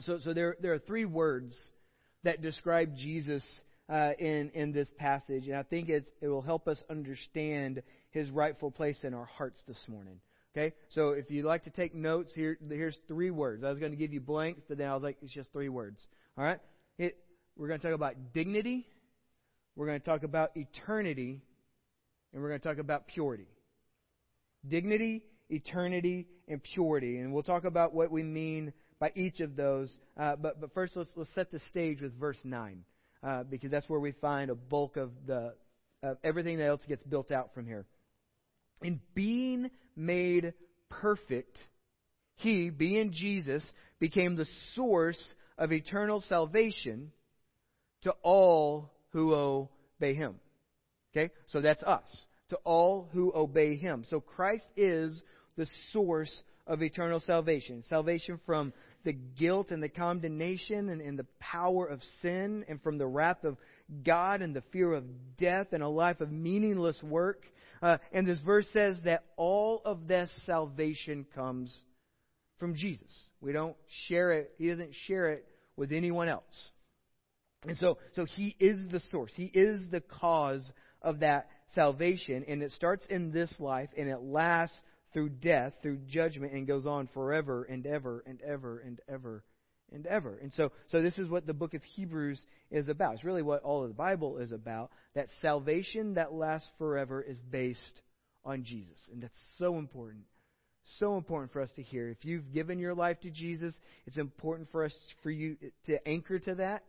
So, 0.00 0.18
so 0.18 0.34
there, 0.34 0.56
there 0.60 0.72
are 0.72 0.78
three 0.78 1.04
words 1.04 1.56
that 2.24 2.42
describe 2.42 2.96
Jesus 2.96 3.44
uh, 3.88 4.10
in, 4.18 4.50
in 4.54 4.72
this 4.72 4.88
passage, 4.98 5.46
and 5.46 5.56
I 5.56 5.62
think 5.62 5.88
it 5.88 6.06
will 6.22 6.42
help 6.42 6.68
us 6.68 6.82
understand 6.90 7.82
his 8.10 8.30
rightful 8.30 8.70
place 8.70 8.98
in 9.04 9.14
our 9.14 9.24
hearts 9.24 9.60
this 9.68 9.80
morning. 9.88 10.20
Okay, 10.56 10.74
so 10.88 11.10
if 11.10 11.30
you'd 11.30 11.44
like 11.44 11.62
to 11.64 11.70
take 11.70 11.94
notes, 11.94 12.32
here, 12.34 12.58
here's 12.68 12.98
three 13.06 13.30
words. 13.30 13.62
I 13.62 13.70
was 13.70 13.78
going 13.78 13.92
to 13.92 13.96
give 13.96 14.12
you 14.12 14.20
blanks, 14.20 14.60
but 14.68 14.78
then 14.78 14.88
I 14.88 14.94
was 14.94 15.02
like, 15.04 15.16
it's 15.22 15.32
just 15.32 15.52
three 15.52 15.68
words. 15.68 16.04
All 16.36 16.42
right, 16.42 16.58
it, 16.98 17.16
we're 17.56 17.68
going 17.68 17.78
to 17.78 17.86
talk 17.86 17.94
about 17.94 18.32
dignity, 18.34 18.88
we're 19.76 19.86
going 19.86 20.00
to 20.00 20.04
talk 20.04 20.24
about 20.24 20.50
eternity, 20.56 21.40
and 22.32 22.42
we're 22.42 22.48
going 22.48 22.60
to 22.60 22.68
talk 22.68 22.78
about 22.78 23.06
purity. 23.06 23.46
Dignity, 24.66 25.22
eternity, 25.48 26.26
and 26.48 26.60
purity. 26.60 27.18
And 27.18 27.32
we'll 27.32 27.44
talk 27.44 27.64
about 27.64 27.94
what 27.94 28.10
we 28.10 28.24
mean 28.24 28.72
by 29.00 29.10
each 29.16 29.40
of 29.40 29.56
those. 29.56 29.92
Uh, 30.16 30.36
but, 30.36 30.60
but 30.60 30.72
first, 30.72 30.96
let's, 30.96 31.10
let's 31.16 31.34
set 31.34 31.50
the 31.50 31.60
stage 31.70 32.00
with 32.00 32.18
verse 32.20 32.38
9, 32.44 32.84
uh, 33.24 33.42
because 33.44 33.70
that's 33.70 33.88
where 33.88 33.98
we 33.98 34.12
find 34.12 34.50
a 34.50 34.54
bulk 34.54 34.96
of 34.96 35.10
the 35.26 35.54
of 36.02 36.16
everything 36.24 36.58
that 36.58 36.64
else 36.64 36.80
gets 36.88 37.02
built 37.02 37.30
out 37.30 37.52
from 37.52 37.66
here. 37.66 37.84
In 38.82 39.00
being 39.14 39.70
made 39.94 40.54
perfect, 40.88 41.58
he, 42.36 42.70
being 42.70 43.12
Jesus, 43.12 43.62
became 43.98 44.36
the 44.36 44.46
source 44.74 45.34
of 45.58 45.72
eternal 45.72 46.22
salvation 46.26 47.12
to 48.02 48.12
all 48.22 48.90
who 49.10 49.34
obey 49.34 50.14
him. 50.14 50.36
Okay? 51.14 51.30
So 51.48 51.60
that's 51.60 51.82
us. 51.82 52.04
to 52.50 52.56
all 52.64 53.08
who 53.12 53.32
obey 53.34 53.76
him. 53.76 54.04
So 54.10 54.20
Christ 54.20 54.64
is 54.76 55.22
the 55.56 55.66
source 55.92 56.42
of 56.70 56.82
eternal 56.82 57.18
salvation. 57.26 57.82
Salvation 57.88 58.38
from 58.46 58.72
the 59.04 59.12
guilt 59.12 59.72
and 59.72 59.82
the 59.82 59.88
condemnation 59.88 60.88
and, 60.88 61.00
and, 61.00 61.18
the 61.18 61.26
power 61.40 61.84
of 61.84 62.00
sin 62.22 62.64
and 62.68 62.80
from 62.80 62.96
the 62.96 63.06
wrath 63.06 63.42
of 63.42 63.56
God 64.04 64.40
and 64.40 64.54
the 64.54 64.62
fear 64.72 64.94
of 64.94 65.04
death 65.36 65.68
and 65.72 65.82
a 65.82 65.88
life 65.88 66.20
of 66.20 66.30
meaningless 66.30 67.02
work. 67.02 67.42
Uh, 67.82 67.98
and 68.12 68.24
this 68.24 68.38
verse 68.46 68.66
says 68.72 68.96
that 69.04 69.24
all 69.36 69.82
of 69.84 70.06
this 70.06 70.30
salvation 70.46 71.26
comes 71.34 71.76
from 72.60 72.76
Jesus. 72.76 73.12
We 73.40 73.52
don't 73.52 73.76
share 74.06 74.32
it, 74.32 74.52
He 74.56 74.68
doesn't 74.68 74.94
share 75.08 75.30
it 75.30 75.46
with 75.76 75.90
anyone 75.90 76.28
else. 76.28 76.70
And 77.66 77.76
so, 77.78 77.98
so 78.14 78.26
He 78.26 78.54
is 78.60 78.88
the 78.92 79.00
source, 79.10 79.32
He 79.34 79.46
is 79.46 79.80
the 79.90 80.02
cause 80.02 80.70
of 81.02 81.20
that 81.20 81.48
salvation. 81.74 82.44
And 82.46 82.62
it 82.62 82.70
starts 82.72 83.04
in 83.10 83.32
this 83.32 83.52
life 83.58 83.88
and 83.98 84.08
it 84.08 84.20
lasts 84.20 84.78
through 85.12 85.30
death, 85.30 85.74
through 85.82 85.98
judgment, 86.08 86.52
and 86.52 86.66
goes 86.66 86.86
on 86.86 87.08
forever 87.12 87.64
and 87.64 87.86
ever 87.86 88.22
and 88.26 88.40
ever 88.42 88.78
and 88.78 89.00
ever 89.08 89.44
and 89.92 90.06
ever. 90.06 90.38
And 90.40 90.52
so, 90.56 90.70
so 90.88 91.02
this 91.02 91.18
is 91.18 91.28
what 91.28 91.46
the 91.46 91.54
book 91.54 91.74
of 91.74 91.82
Hebrews 91.82 92.40
is 92.70 92.88
about. 92.88 93.14
It's 93.14 93.24
really 93.24 93.42
what 93.42 93.62
all 93.62 93.82
of 93.82 93.88
the 93.88 93.94
Bible 93.94 94.38
is 94.38 94.52
about. 94.52 94.90
That 95.14 95.28
salvation 95.42 96.14
that 96.14 96.32
lasts 96.32 96.68
forever 96.78 97.22
is 97.22 97.38
based 97.50 98.00
on 98.44 98.64
Jesus. 98.64 98.98
And 99.12 99.22
that's 99.22 99.38
so 99.58 99.78
important. 99.78 100.24
So 100.98 101.16
important 101.16 101.52
for 101.52 101.60
us 101.60 101.70
to 101.76 101.82
hear. 101.82 102.08
If 102.08 102.24
you've 102.24 102.52
given 102.52 102.78
your 102.78 102.94
life 102.94 103.20
to 103.20 103.30
Jesus, 103.30 103.74
it's 104.06 104.18
important 104.18 104.70
for 104.72 104.84
us 104.84 104.94
for 105.22 105.30
you 105.30 105.56
to 105.86 106.08
anchor 106.08 106.38
to 106.38 106.54
that. 106.56 106.84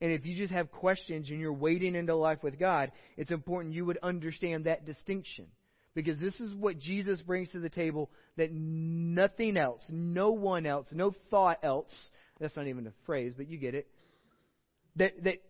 And 0.00 0.12
if 0.12 0.24
you 0.24 0.34
just 0.34 0.52
have 0.52 0.70
questions 0.70 1.28
and 1.28 1.38
you're 1.40 1.52
wading 1.52 1.94
into 1.94 2.14
life 2.14 2.42
with 2.42 2.58
God, 2.58 2.92
it's 3.18 3.30
important 3.30 3.74
you 3.74 3.84
would 3.84 3.98
understand 4.02 4.64
that 4.64 4.86
distinction. 4.86 5.46
Because 5.94 6.18
this 6.18 6.38
is 6.40 6.54
what 6.54 6.78
Jesus 6.78 7.20
brings 7.22 7.50
to 7.50 7.58
the 7.58 7.68
table 7.68 8.10
that 8.36 8.52
nothing 8.52 9.56
else, 9.56 9.82
no 9.88 10.30
one 10.30 10.64
else, 10.66 10.86
no 10.92 11.14
thought 11.30 11.58
else, 11.62 11.92
that's 12.38 12.56
not 12.56 12.68
even 12.68 12.86
a 12.86 12.92
phrase, 13.06 13.34
but 13.36 13.48
you 13.48 13.58
get 13.58 13.74
it, 13.74 13.88
that, 14.96 15.12
that 15.24 15.42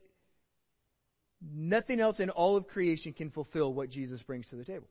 nothing 1.43 2.01
else 2.01 2.21
in 2.21 2.31
all 2.31 2.57
of 2.57 2.67
creation 2.69 3.13
can 3.13 3.31
fulfill 3.31 3.73
what 3.73 3.91
Jesus 3.91 4.23
brings 4.23 4.49
to 4.49 4.57
the 4.57 4.65
table. 4.65 4.89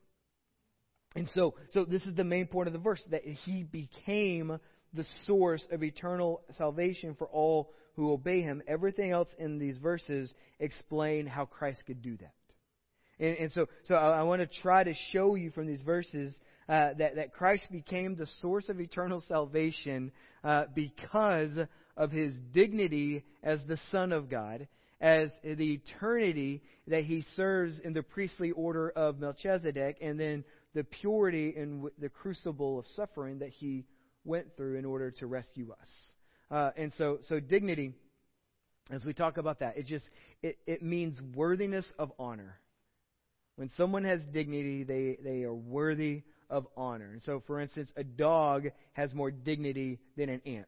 And 1.15 1.27
so, 1.33 1.55
so 1.73 1.85
this 1.85 2.03
is 2.03 2.13
the 2.13 2.23
main 2.23 2.45
point 2.45 2.67
of 2.67 2.73
the 2.73 2.79
verse 2.79 3.01
that 3.09 3.23
he 3.23 3.63
became 3.63 4.59
the 4.93 5.05
source 5.25 5.65
of 5.71 5.83
eternal 5.83 6.41
salvation 6.57 7.15
for 7.15 7.27
all 7.27 7.73
who 7.95 8.11
obey 8.11 8.41
him. 8.41 8.61
Everything 8.67 9.11
else 9.11 9.29
in 9.37 9.57
these 9.57 9.77
verses 9.77 10.33
explain 10.59 11.25
how 11.25 11.45
Christ 11.45 11.83
could 11.85 12.01
do 12.01 12.17
that. 12.17 12.33
And, 13.19 13.37
and 13.37 13.51
so, 13.51 13.67
so 13.87 13.95
I, 13.95 14.19
I 14.19 14.23
want 14.23 14.41
to 14.41 14.61
try 14.61 14.83
to 14.83 14.93
show 15.11 15.35
you 15.35 15.51
from 15.51 15.67
these 15.67 15.81
verses 15.81 16.33
uh, 16.67 16.93
that, 16.97 17.15
that 17.15 17.33
Christ 17.33 17.67
became 17.71 18.15
the 18.15 18.27
source 18.41 18.69
of 18.69 18.79
eternal 18.79 19.23
salvation 19.27 20.11
uh, 20.43 20.65
because 20.73 21.57
of 21.97 22.11
his 22.11 22.33
dignity 22.53 23.25
as 23.43 23.59
the 23.67 23.79
Son 23.91 24.11
of 24.11 24.29
God, 24.29 24.67
as 25.01 25.29
the 25.43 25.73
eternity 25.73 26.61
that 26.87 27.03
he 27.03 27.23
serves 27.35 27.79
in 27.79 27.93
the 27.93 28.03
priestly 28.03 28.51
order 28.51 28.89
of 28.91 29.19
Melchizedek, 29.19 29.97
and 30.01 30.19
then 30.19 30.43
the 30.73 30.83
purity 30.83 31.55
and 31.57 31.89
the 31.97 32.09
crucible 32.09 32.79
of 32.79 32.85
suffering 32.95 33.39
that 33.39 33.49
he 33.49 33.85
went 34.23 34.55
through 34.55 34.77
in 34.77 34.85
order 34.85 35.11
to 35.11 35.27
rescue 35.27 35.71
us. 35.71 35.87
Uh, 36.51 36.71
and 36.77 36.93
so, 36.97 37.19
so 37.27 37.39
dignity, 37.39 37.93
as 38.91 39.03
we 39.05 39.13
talk 39.13 39.37
about 39.37 39.59
that, 39.59 39.77
it 39.77 39.85
just 39.85 40.07
it, 40.41 40.57
it 40.65 40.81
means 40.83 41.19
worthiness 41.35 41.85
of 41.97 42.11
honor. 42.19 42.59
When 43.59 43.69
someone 43.75 44.05
has 44.05 44.21
dignity, 44.31 44.85
they, 44.85 45.17
they 45.21 45.43
are 45.43 45.53
worthy 45.53 46.23
of 46.49 46.65
honor. 46.77 47.09
And 47.11 47.21
so, 47.23 47.43
for 47.45 47.59
instance, 47.59 47.91
a 47.97 48.05
dog 48.05 48.67
has 48.93 49.13
more 49.13 49.31
dignity 49.31 49.99
than 50.15 50.29
an 50.29 50.41
ant, 50.45 50.67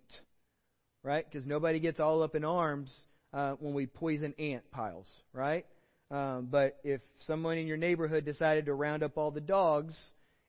right? 1.02 1.24
Because 1.24 1.46
nobody 1.46 1.80
gets 1.80 2.02
all 2.02 2.22
up 2.22 2.36
in 2.36 2.44
arms 2.44 2.94
uh, 3.34 3.54
when 3.62 3.74
we 3.74 3.86
poison 3.86 4.34
ant 4.38 4.70
piles, 4.72 5.10
right? 5.32 5.66
Um, 6.12 6.50
but 6.52 6.80
if 6.84 7.00
someone 7.20 7.58
in 7.58 7.66
your 7.66 7.78
neighborhood 7.78 8.26
decided 8.26 8.66
to 8.66 8.74
round 8.74 9.04
up 9.04 9.18
all 9.18 9.32
the 9.32 9.40
dogs 9.40 9.98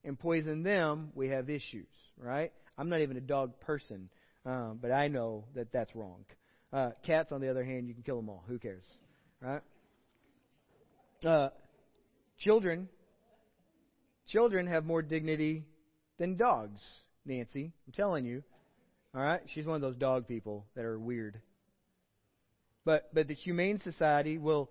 and 0.02 0.18
poison 0.18 0.64
them, 0.64 1.12
we 1.14 1.28
have 1.28 1.48
issues, 1.48 1.86
right? 2.18 2.52
I'm 2.76 2.88
not 2.88 3.02
even 3.02 3.16
a 3.16 3.20
dog 3.20 3.60
person, 3.60 4.08
um, 4.44 4.80
but 4.82 4.90
I 4.90 5.06
know 5.06 5.44
that 5.54 5.72
that's 5.72 5.94
wrong. 5.94 6.24
Uh, 6.72 6.90
cats, 7.06 7.30
on 7.30 7.40
the 7.40 7.50
other 7.50 7.62
hand, 7.62 7.86
you 7.86 7.94
can 7.94 8.02
kill 8.02 8.16
them 8.16 8.28
all. 8.28 8.42
Who 8.48 8.58
cares, 8.58 8.82
right? 9.40 9.62
Uh, 11.24 11.50
Children, 12.42 12.88
children 14.26 14.66
have 14.66 14.84
more 14.84 15.00
dignity 15.00 15.64
than 16.18 16.36
dogs, 16.36 16.80
Nancy. 17.24 17.72
I'm 17.86 17.92
telling 17.92 18.24
you. 18.24 18.42
All 19.14 19.22
right? 19.22 19.42
She's 19.54 19.64
one 19.64 19.76
of 19.76 19.80
those 19.80 19.94
dog 19.94 20.26
people 20.26 20.66
that 20.74 20.84
are 20.84 20.98
weird. 20.98 21.40
But 22.84 23.14
but 23.14 23.28
the 23.28 23.34
humane 23.34 23.78
society 23.84 24.38
will 24.38 24.70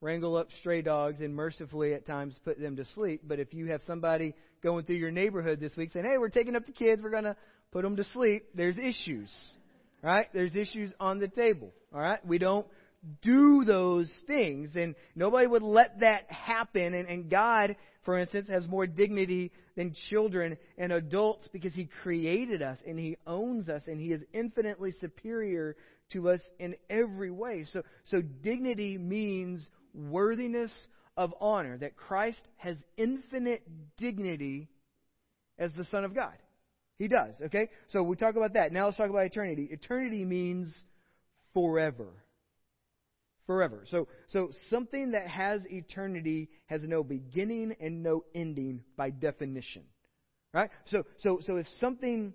wrangle 0.00 0.34
up 0.34 0.48
stray 0.60 0.80
dogs 0.80 1.20
and 1.20 1.34
mercifully 1.34 1.92
at 1.92 2.06
times 2.06 2.38
put 2.42 2.58
them 2.58 2.76
to 2.76 2.86
sleep. 2.86 3.20
But 3.22 3.38
if 3.38 3.52
you 3.52 3.66
have 3.66 3.82
somebody 3.82 4.34
going 4.62 4.86
through 4.86 4.96
your 4.96 5.10
neighborhood 5.10 5.60
this 5.60 5.76
week 5.76 5.90
saying, 5.92 6.06
"Hey, 6.06 6.16
we're 6.16 6.30
taking 6.30 6.56
up 6.56 6.64
the 6.64 6.72
kids, 6.72 7.02
we're 7.02 7.10
going 7.10 7.24
to 7.24 7.36
put 7.70 7.82
them 7.82 7.96
to 7.96 8.04
sleep," 8.04 8.46
there's 8.54 8.78
issues. 8.78 9.30
Right? 10.02 10.28
There's 10.32 10.56
issues 10.56 10.90
on 10.98 11.18
the 11.18 11.28
table. 11.28 11.70
All 11.92 12.00
right? 12.00 12.24
We 12.24 12.38
don't 12.38 12.66
do 13.22 13.64
those 13.64 14.12
things. 14.26 14.70
And 14.74 14.94
nobody 15.14 15.46
would 15.46 15.62
let 15.62 16.00
that 16.00 16.30
happen. 16.30 16.94
And, 16.94 17.08
and 17.08 17.30
God, 17.30 17.76
for 18.04 18.18
instance, 18.18 18.48
has 18.48 18.66
more 18.66 18.86
dignity 18.86 19.52
than 19.76 19.94
children 20.10 20.56
and 20.78 20.92
adults 20.92 21.48
because 21.52 21.74
He 21.74 21.88
created 22.02 22.62
us 22.62 22.78
and 22.86 22.98
He 22.98 23.16
owns 23.26 23.68
us 23.68 23.82
and 23.86 24.00
He 24.00 24.12
is 24.12 24.22
infinitely 24.32 24.92
superior 25.00 25.76
to 26.12 26.30
us 26.30 26.40
in 26.58 26.74
every 26.90 27.30
way. 27.30 27.64
So, 27.72 27.82
so 28.04 28.22
dignity 28.22 28.98
means 28.98 29.66
worthiness 29.94 30.70
of 31.16 31.32
honor, 31.40 31.78
that 31.78 31.96
Christ 31.96 32.42
has 32.56 32.76
infinite 32.96 33.62
dignity 33.96 34.68
as 35.58 35.72
the 35.74 35.84
Son 35.84 36.04
of 36.04 36.14
God. 36.14 36.34
He 36.98 37.08
does, 37.08 37.34
okay? 37.46 37.68
So 37.92 38.02
we 38.02 38.16
talk 38.16 38.36
about 38.36 38.54
that. 38.54 38.72
Now 38.72 38.86
let's 38.86 38.96
talk 38.96 39.10
about 39.10 39.26
eternity. 39.26 39.68
Eternity 39.70 40.24
means 40.24 40.76
forever 41.52 42.08
forever. 43.46 43.84
So, 43.90 44.08
so 44.28 44.50
something 44.70 45.12
that 45.12 45.26
has 45.28 45.60
eternity 45.66 46.48
has 46.66 46.82
no 46.82 47.02
beginning 47.02 47.74
and 47.80 48.02
no 48.02 48.24
ending 48.34 48.82
by 48.96 49.10
definition. 49.10 49.82
Right? 50.52 50.70
So, 50.86 51.04
so, 51.22 51.40
so 51.44 51.56
if 51.56 51.66
something 51.80 52.32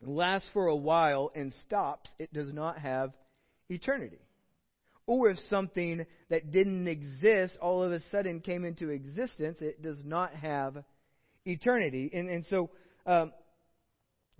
lasts 0.00 0.48
for 0.52 0.66
a 0.66 0.76
while 0.76 1.30
and 1.34 1.52
stops, 1.66 2.10
it 2.18 2.32
does 2.32 2.52
not 2.52 2.78
have 2.78 3.12
eternity. 3.68 4.18
Or 5.06 5.28
if 5.28 5.38
something 5.50 6.06
that 6.30 6.50
didn't 6.50 6.88
exist 6.88 7.58
all 7.60 7.82
of 7.82 7.92
a 7.92 8.00
sudden 8.10 8.40
came 8.40 8.64
into 8.64 8.88
existence, 8.88 9.58
it 9.60 9.82
does 9.82 9.98
not 10.04 10.34
have 10.34 10.82
eternity. 11.44 12.10
And, 12.14 12.30
and 12.30 12.46
so, 12.46 12.70
um, 13.06 13.32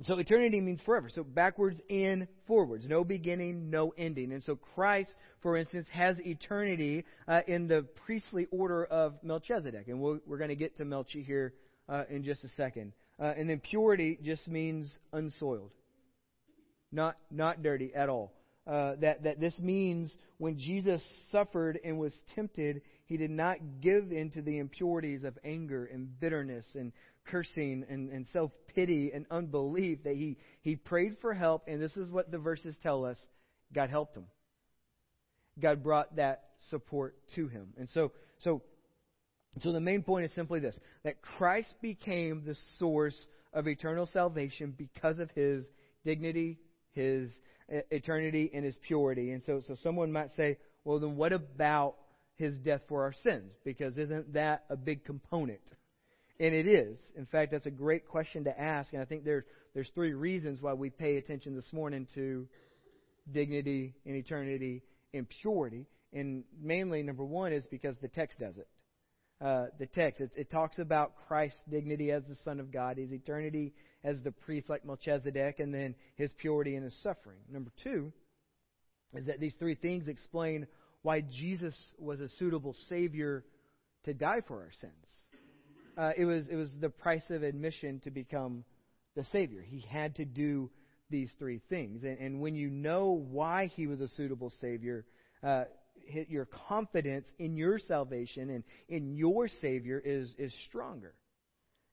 so 0.03 0.19
eternity 0.19 0.61
means 0.61 0.81
forever. 0.83 1.09
So 1.09 1.23
backwards 1.23 1.81
and 1.89 2.27
forwards. 2.47 2.85
No 2.89 3.05
beginning, 3.05 3.71
no 3.71 3.95
ending. 3.97 4.33
And 4.33 4.43
so 4.43 4.57
Christ, 4.57 5.13
for 5.41 5.57
instance, 5.57 5.87
has 5.93 6.19
eternity 6.19 7.05
uh, 7.29 7.43
in 7.47 7.69
the 7.69 7.87
priestly 8.05 8.47
order 8.51 8.85
of 8.85 9.15
Melchizedek. 9.23 9.87
And 9.87 10.01
we 10.01 10.19
we 10.27 10.35
are 10.35 10.39
going 10.39 10.49
to 10.49 10.57
get 10.57 10.77
to 10.79 10.85
Melchi 10.85 11.25
here 11.25 11.55
uh, 11.89 12.05
in 12.11 12.25
just 12.25 12.43
a 12.43 12.49
second. 12.57 12.93
Uh, 13.21 13.33
and 13.37 13.49
then 13.49 13.61
purity 13.61 14.19
just 14.23 14.49
means 14.49 14.93
unsoiled. 15.13 15.71
Not, 16.91 17.17
not 17.31 17.63
dirty 17.63 17.93
at 17.95 18.09
all. 18.09 18.33
Uh, 18.67 18.95
that, 19.01 19.25
that 19.25 19.41
this 19.41 19.57
means 19.59 20.17
when 20.39 20.59
Jesus 20.59 21.03
suffered 21.31 21.79
and 21.85 21.99
was 21.99 22.13
tempted, 22.35 22.81
he 23.07 23.17
did 23.17 23.31
not 23.31 23.59
give 23.81 24.11
in 24.11 24.31
to 24.31 24.43
the 24.43 24.59
impurities 24.59 25.23
of 25.23 25.39
anger 25.45 25.85
and 25.85 26.19
bitterness 26.19 26.65
and 26.75 26.93
cursing 27.27 27.85
and, 27.89 28.11
and 28.11 28.27
self 28.33 28.53
pity 28.75 29.13
and 29.15 29.27
unbelief 29.31 30.05
that 30.05 30.17
he, 30.17 30.37
he 30.63 30.77
prayed 30.77 31.17
for 31.21 31.35
help, 31.35 31.65
and 31.67 31.81
this 31.81 31.97
is 31.97 32.11
what 32.11 32.31
the 32.31 32.39
verses 32.39 32.77
tell 32.83 33.05
us 33.05 33.19
God 33.73 33.91
helped 33.91 34.17
him. 34.17 34.27
God 35.61 35.83
brought 35.83 36.17
that 36.17 36.45
support 36.71 37.17
to 37.37 37.49
him. 37.49 37.69
And 37.79 37.89
so, 37.95 38.13
so, 38.41 38.63
so 39.63 39.73
the 39.73 39.81
main 39.81 40.03
point 40.03 40.27
is 40.27 40.33
simply 40.35 40.61
this 40.61 40.79
that 41.05 41.23
Christ 41.23 41.75
became 41.81 42.43
the 42.45 42.57
source 42.79 43.17
of 43.53 43.69
eternal 43.69 44.09
salvation 44.13 44.75
because 44.77 45.19
of 45.19 45.31
his 45.31 45.65
dignity, 46.05 46.59
his 46.93 47.31
eternity, 47.69 48.51
and 48.53 48.65
his 48.65 48.77
purity. 48.87 49.31
And 49.31 49.43
so, 49.45 49.63
so 49.67 49.77
someone 49.83 50.13
might 50.13 50.31
say, 50.37 50.59
well, 50.85 50.99
then 50.99 51.17
what 51.17 51.33
about 51.33 51.95
his 52.37 52.57
death 52.59 52.83
for 52.89 53.05
our 53.05 53.15
sins? 53.23 53.53
Because 53.65 53.97
isn't 53.97 54.35
that 54.35 54.65
a 54.69 54.77
big 54.77 55.05
component? 55.05 55.61
And 56.41 56.55
it 56.55 56.67
is. 56.67 56.99
In 57.17 57.27
fact, 57.27 57.53
that's 57.53 57.67
a 57.67 57.71
great 57.71 58.09
question 58.09 58.45
to 58.45 58.61
ask. 58.61 58.93
And 58.93 59.01
I 59.01 59.05
think 59.05 59.25
there's, 59.25 59.45
there's 59.75 59.91
three 59.95 60.15
reasons 60.15 60.61
why 60.61 60.73
we 60.75 60.91
pay 60.91 61.17
attention 61.17 61.55
this 61.55 61.73
morning 61.73 62.07
to 62.15 62.49
dignity 63.33 63.95
and 64.05 64.17
eternity 64.17 64.83
and 65.13 65.27
purity. 65.43 65.87
And 66.13 66.45
mainly, 66.61 67.03
number 67.03 67.25
one 67.25 67.53
is 67.53 67.67
because 67.71 67.97
the 68.03 68.09
text 68.09 68.41
does 68.41 68.57
it. 68.57 68.69
uh, 69.41 69.67
the 69.79 69.87
text. 69.87 70.21
It, 70.21 70.31
it, 70.37 70.51
talks 70.51 70.79
about 70.79 71.13
Christ's 71.29 71.61
dignity 71.69 72.11
as 72.11 72.23
the 72.29 72.37
Son 72.45 72.61
of 72.61 72.73
God, 72.73 72.97
his 72.99 73.13
eternity 73.13 73.75
as 74.03 74.23
the 74.23 74.33
priest 74.33 74.69
like 74.69 74.85
Melchizedek, 74.85 75.61
and 75.61 75.73
then 75.73 75.95
his 76.17 76.33
purity 76.39 76.77
and 76.77 76.85
his 76.85 76.97
suffering. 77.03 77.39
Number 77.51 77.71
two 77.83 78.13
is 79.15 79.27
that 79.27 79.41
these 79.41 79.55
three 79.59 79.75
things 79.75 80.09
explain 80.09 80.67
why 81.03 81.21
Jesus 81.21 81.77
was 81.99 82.21
a 82.21 82.29
suitable 82.39 82.75
Savior 82.89 83.45
to 84.05 84.15
die 84.15 84.41
for 84.47 84.61
our 84.63 84.73
sins. 84.81 84.93
Uh, 85.97 86.11
it 86.17 86.25
was 86.25 86.49
it 86.49 86.57
was 86.57 86.71
the 86.81 86.91
price 86.91 87.29
of 87.31 87.43
admission 87.43 88.01
to 88.01 88.11
become 88.11 88.65
the 89.17 89.25
Savior. 89.25 89.63
He 89.63 89.81
had 89.81 90.17
to 90.17 90.25
do 90.25 90.71
these 91.11 91.31
three 91.39 91.61
things, 91.69 92.03
and, 92.03 92.19
and 92.19 92.41
when 92.41 92.55
you 92.55 92.69
know 92.69 93.23
why 93.31 93.67
he 93.75 93.87
was 93.87 94.01
a 94.01 94.09
suitable 94.09 94.51
Savior, 94.61 95.05
uh, 95.43 95.65
your 96.29 96.47
confidence 96.69 97.27
in 97.39 97.57
your 97.57 97.79
salvation 97.79 98.51
and 98.51 98.65
in 98.89 99.17
your 99.17 99.49
Savior 99.61 100.01
is, 100.05 100.33
is 100.39 100.53
stronger. 100.69 101.15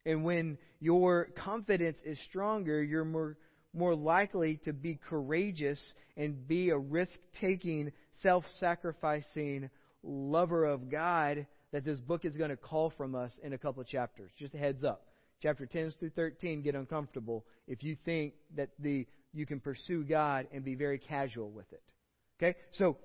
And 0.05 0.24
when 0.24 0.58
your 0.79 1.27
confidence 1.43 1.98
is 2.03 2.17
stronger, 2.29 2.81
you're 2.81 3.05
more, 3.05 3.38
more 3.74 3.96
likely 3.96 4.60
to 4.65 4.74
be 4.74 5.00
courageous 5.10 5.79
and 6.17 6.48
be 6.48 6.70
a 6.70 6.77
risk 6.77 7.12
taking, 7.39 7.91
self 8.22 8.43
sacrificing 8.60 9.70
lover 10.03 10.65
of 10.65 10.89
God 10.89 11.46
that 11.71 11.85
this 11.85 11.99
book 11.99 12.25
is 12.25 12.35
going 12.35 12.49
to 12.49 12.57
call 12.57 12.91
from 12.97 13.15
us 13.15 13.31
in 13.43 13.53
a 13.53 13.57
couple 13.57 13.81
of 13.81 13.87
chapters. 13.87 14.31
Just 14.37 14.53
a 14.53 14.57
heads 14.57 14.83
up. 14.83 15.05
Chapter 15.41 15.65
10 15.65 15.91
through 15.99 16.11
13 16.11 16.61
get 16.61 16.75
uncomfortable 16.75 17.45
if 17.67 17.83
you 17.83 17.97
think 18.05 18.33
that 18.55 18.69
the 18.79 19.07
you 19.33 19.45
can 19.45 19.59
pursue 19.59 20.03
God 20.03 20.47
and 20.51 20.63
be 20.63 20.75
very 20.75 20.99
casual 20.99 21.49
with 21.49 21.71
it. 21.71 21.81
Okay? 22.37 22.57
So 22.71 22.97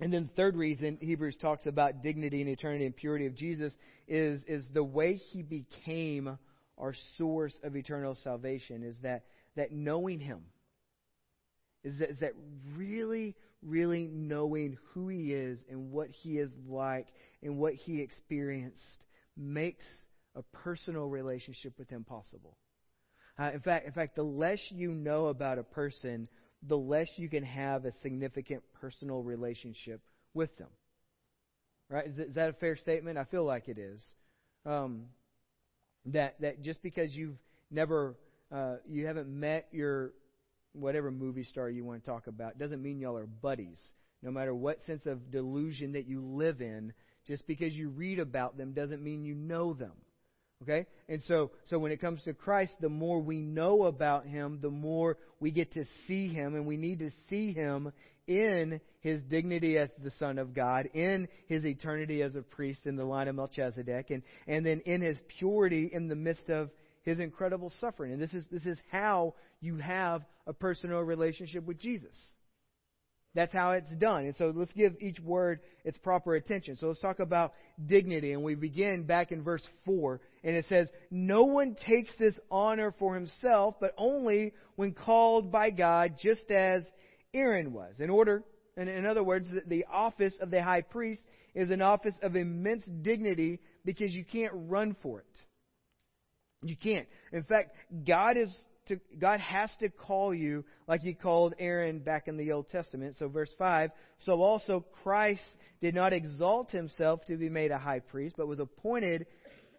and 0.00 0.12
then 0.12 0.24
the 0.24 0.34
third 0.34 0.56
reason 0.56 0.98
Hebrews 1.00 1.36
talks 1.40 1.66
about 1.66 2.02
dignity 2.02 2.40
and 2.40 2.50
eternity 2.50 2.86
and 2.86 2.96
purity 2.96 3.26
of 3.26 3.34
Jesus 3.34 3.72
is, 4.08 4.42
is 4.48 4.68
the 4.72 4.82
way 4.82 5.14
he 5.14 5.42
became 5.42 6.38
our 6.76 6.94
source 7.16 7.56
of 7.62 7.76
eternal 7.76 8.16
salvation 8.24 8.82
is 8.82 8.96
that, 9.02 9.24
that 9.54 9.70
knowing 9.70 10.18
him 10.18 10.40
is 11.84 11.98
that, 11.98 12.10
is 12.10 12.18
that 12.18 12.32
really, 12.76 13.36
really 13.62 14.08
knowing 14.12 14.78
who 14.92 15.08
he 15.08 15.32
is 15.32 15.60
and 15.70 15.92
what 15.92 16.08
he 16.10 16.38
is 16.38 16.52
like 16.66 17.06
and 17.44 17.58
what 17.58 17.74
he 17.74 18.00
experienced 18.00 19.04
makes 19.36 19.84
a 20.34 20.42
personal 20.64 21.06
relationship 21.06 21.78
with 21.78 21.88
him 21.88 22.04
possible. 22.04 22.56
Uh, 23.38 23.50
in 23.52 23.60
fact, 23.60 23.86
in 23.86 23.92
fact, 23.92 24.16
the 24.16 24.22
less 24.22 24.60
you 24.70 24.94
know 24.94 25.26
about 25.26 25.58
a 25.58 25.62
person, 25.62 26.28
the 26.66 26.76
less 26.76 27.08
you 27.16 27.28
can 27.28 27.44
have 27.44 27.84
a 27.84 27.92
significant 28.02 28.62
personal 28.80 29.22
relationship 29.22 30.00
with 30.32 30.56
them. 30.56 30.68
Right? 31.88 32.06
Is, 32.06 32.18
is 32.18 32.34
that 32.34 32.48
a 32.48 32.52
fair 32.54 32.76
statement? 32.76 33.18
I 33.18 33.24
feel 33.24 33.44
like 33.44 33.68
it 33.68 33.78
is. 33.78 34.02
Um, 34.64 35.06
that 36.06 36.40
that 36.40 36.62
just 36.62 36.82
because 36.82 37.14
you've 37.14 37.36
never 37.70 38.16
uh, 38.52 38.76
you 38.88 39.06
haven't 39.06 39.28
met 39.28 39.68
your 39.72 40.12
whatever 40.72 41.10
movie 41.10 41.44
star 41.44 41.70
you 41.70 41.84
want 41.84 42.02
to 42.04 42.10
talk 42.10 42.26
about 42.26 42.58
doesn't 42.58 42.82
mean 42.82 43.00
y'all 43.00 43.16
are 43.16 43.26
buddies. 43.26 43.80
No 44.22 44.30
matter 44.30 44.54
what 44.54 44.78
sense 44.86 45.06
of 45.06 45.30
delusion 45.30 45.92
that 45.92 46.06
you 46.06 46.22
live 46.22 46.60
in, 46.60 46.92
just 47.26 47.46
because 47.46 47.72
you 47.72 47.88
read 47.88 48.18
about 48.18 48.56
them 48.56 48.72
doesn't 48.72 49.02
mean 49.02 49.24
you 49.24 49.34
know 49.34 49.72
them. 49.74 49.92
Okay? 50.62 50.86
And 51.08 51.22
so, 51.26 51.50
so 51.68 51.78
when 51.78 51.92
it 51.92 52.00
comes 52.00 52.22
to 52.22 52.32
Christ, 52.32 52.72
the 52.80 52.88
more 52.88 53.20
we 53.20 53.38
know 53.40 53.84
about 53.84 54.26
Him, 54.26 54.58
the 54.62 54.70
more 54.70 55.18
we 55.40 55.50
get 55.50 55.74
to 55.74 55.84
see 56.06 56.28
Him, 56.28 56.54
and 56.54 56.66
we 56.66 56.76
need 56.76 57.00
to 57.00 57.10
see 57.28 57.52
Him 57.52 57.92
in 58.26 58.80
His 59.00 59.22
dignity 59.24 59.76
as 59.76 59.90
the 60.02 60.12
Son 60.12 60.38
of 60.38 60.54
God, 60.54 60.88
in 60.94 61.28
His 61.46 61.66
eternity 61.66 62.22
as 62.22 62.34
a 62.34 62.42
priest 62.42 62.80
in 62.86 62.96
the 62.96 63.04
line 63.04 63.28
of 63.28 63.36
Melchizedek, 63.36 64.10
and, 64.10 64.22
and 64.46 64.64
then 64.64 64.80
in 64.86 65.02
His 65.02 65.18
purity 65.38 65.90
in 65.92 66.08
the 66.08 66.16
midst 66.16 66.48
of 66.48 66.70
His 67.02 67.18
incredible 67.18 67.70
suffering. 67.80 68.12
And 68.12 68.22
this 68.22 68.32
is, 68.32 68.44
this 68.50 68.64
is 68.64 68.78
how 68.90 69.34
you 69.60 69.76
have 69.76 70.22
a 70.46 70.52
personal 70.52 71.00
relationship 71.00 71.64
with 71.64 71.78
Jesus. 71.78 72.16
That's 73.34 73.52
how 73.52 73.72
it's 73.72 73.90
done. 73.96 74.26
And 74.26 74.36
so 74.36 74.52
let's 74.54 74.72
give 74.72 74.94
each 75.00 75.18
word 75.18 75.60
its 75.84 75.98
proper 75.98 76.36
attention. 76.36 76.76
So 76.76 76.86
let's 76.86 77.00
talk 77.00 77.18
about 77.18 77.52
dignity. 77.84 78.32
And 78.32 78.44
we 78.44 78.54
begin 78.54 79.04
back 79.04 79.32
in 79.32 79.42
verse 79.42 79.66
4. 79.84 80.20
And 80.44 80.56
it 80.56 80.66
says, 80.68 80.88
No 81.10 81.44
one 81.44 81.76
takes 81.86 82.12
this 82.18 82.34
honor 82.50 82.94
for 82.98 83.14
himself, 83.14 83.74
but 83.80 83.92
only 83.98 84.52
when 84.76 84.92
called 84.92 85.50
by 85.50 85.70
God, 85.70 86.14
just 86.22 86.48
as 86.50 86.84
Aaron 87.32 87.72
was. 87.72 87.94
In 87.98 88.08
order, 88.08 88.44
and 88.76 88.88
in 88.88 89.04
other 89.04 89.24
words, 89.24 89.48
the 89.66 89.84
office 89.92 90.34
of 90.40 90.50
the 90.50 90.62
high 90.62 90.82
priest 90.82 91.20
is 91.54 91.70
an 91.70 91.82
office 91.82 92.14
of 92.22 92.36
immense 92.36 92.84
dignity 93.02 93.60
because 93.84 94.12
you 94.12 94.24
can't 94.24 94.52
run 94.54 94.96
for 95.02 95.20
it. 95.20 95.26
You 96.62 96.76
can't. 96.76 97.06
In 97.32 97.42
fact, 97.42 97.74
God 98.06 98.36
is 98.36 98.54
to, 98.88 99.00
God 99.18 99.40
has 99.40 99.70
to 99.80 99.88
call 99.88 100.34
you 100.34 100.64
like 100.86 101.00
he 101.00 101.14
called 101.14 101.54
Aaron 101.58 102.00
back 102.00 102.28
in 102.28 102.36
the 102.36 102.52
Old 102.52 102.68
Testament. 102.68 103.16
So 103.18 103.28
verse 103.28 103.50
5, 103.58 103.90
so 104.24 104.42
also 104.42 104.84
Christ 105.02 105.42
did 105.80 105.94
not 105.94 106.12
exalt 106.12 106.70
himself 106.70 107.24
to 107.26 107.36
be 107.36 107.48
made 107.48 107.70
a 107.70 107.78
high 107.78 108.00
priest, 108.00 108.36
but 108.36 108.48
was 108.48 108.60
appointed 108.60 109.26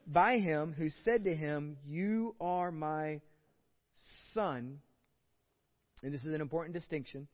by 0.08 0.38
him 0.38 0.74
who 0.78 0.89
said 1.04 1.24
to 1.24 1.36
him, 1.36 1.78
You 1.86 2.36
are 2.39 2.72
my 2.72 3.22
son. 4.34 4.80
And 6.04 6.13
this 6.13 6.22
is 6.22 6.34
an 6.34 6.41
important 6.41 6.76
distinction. 6.76 7.28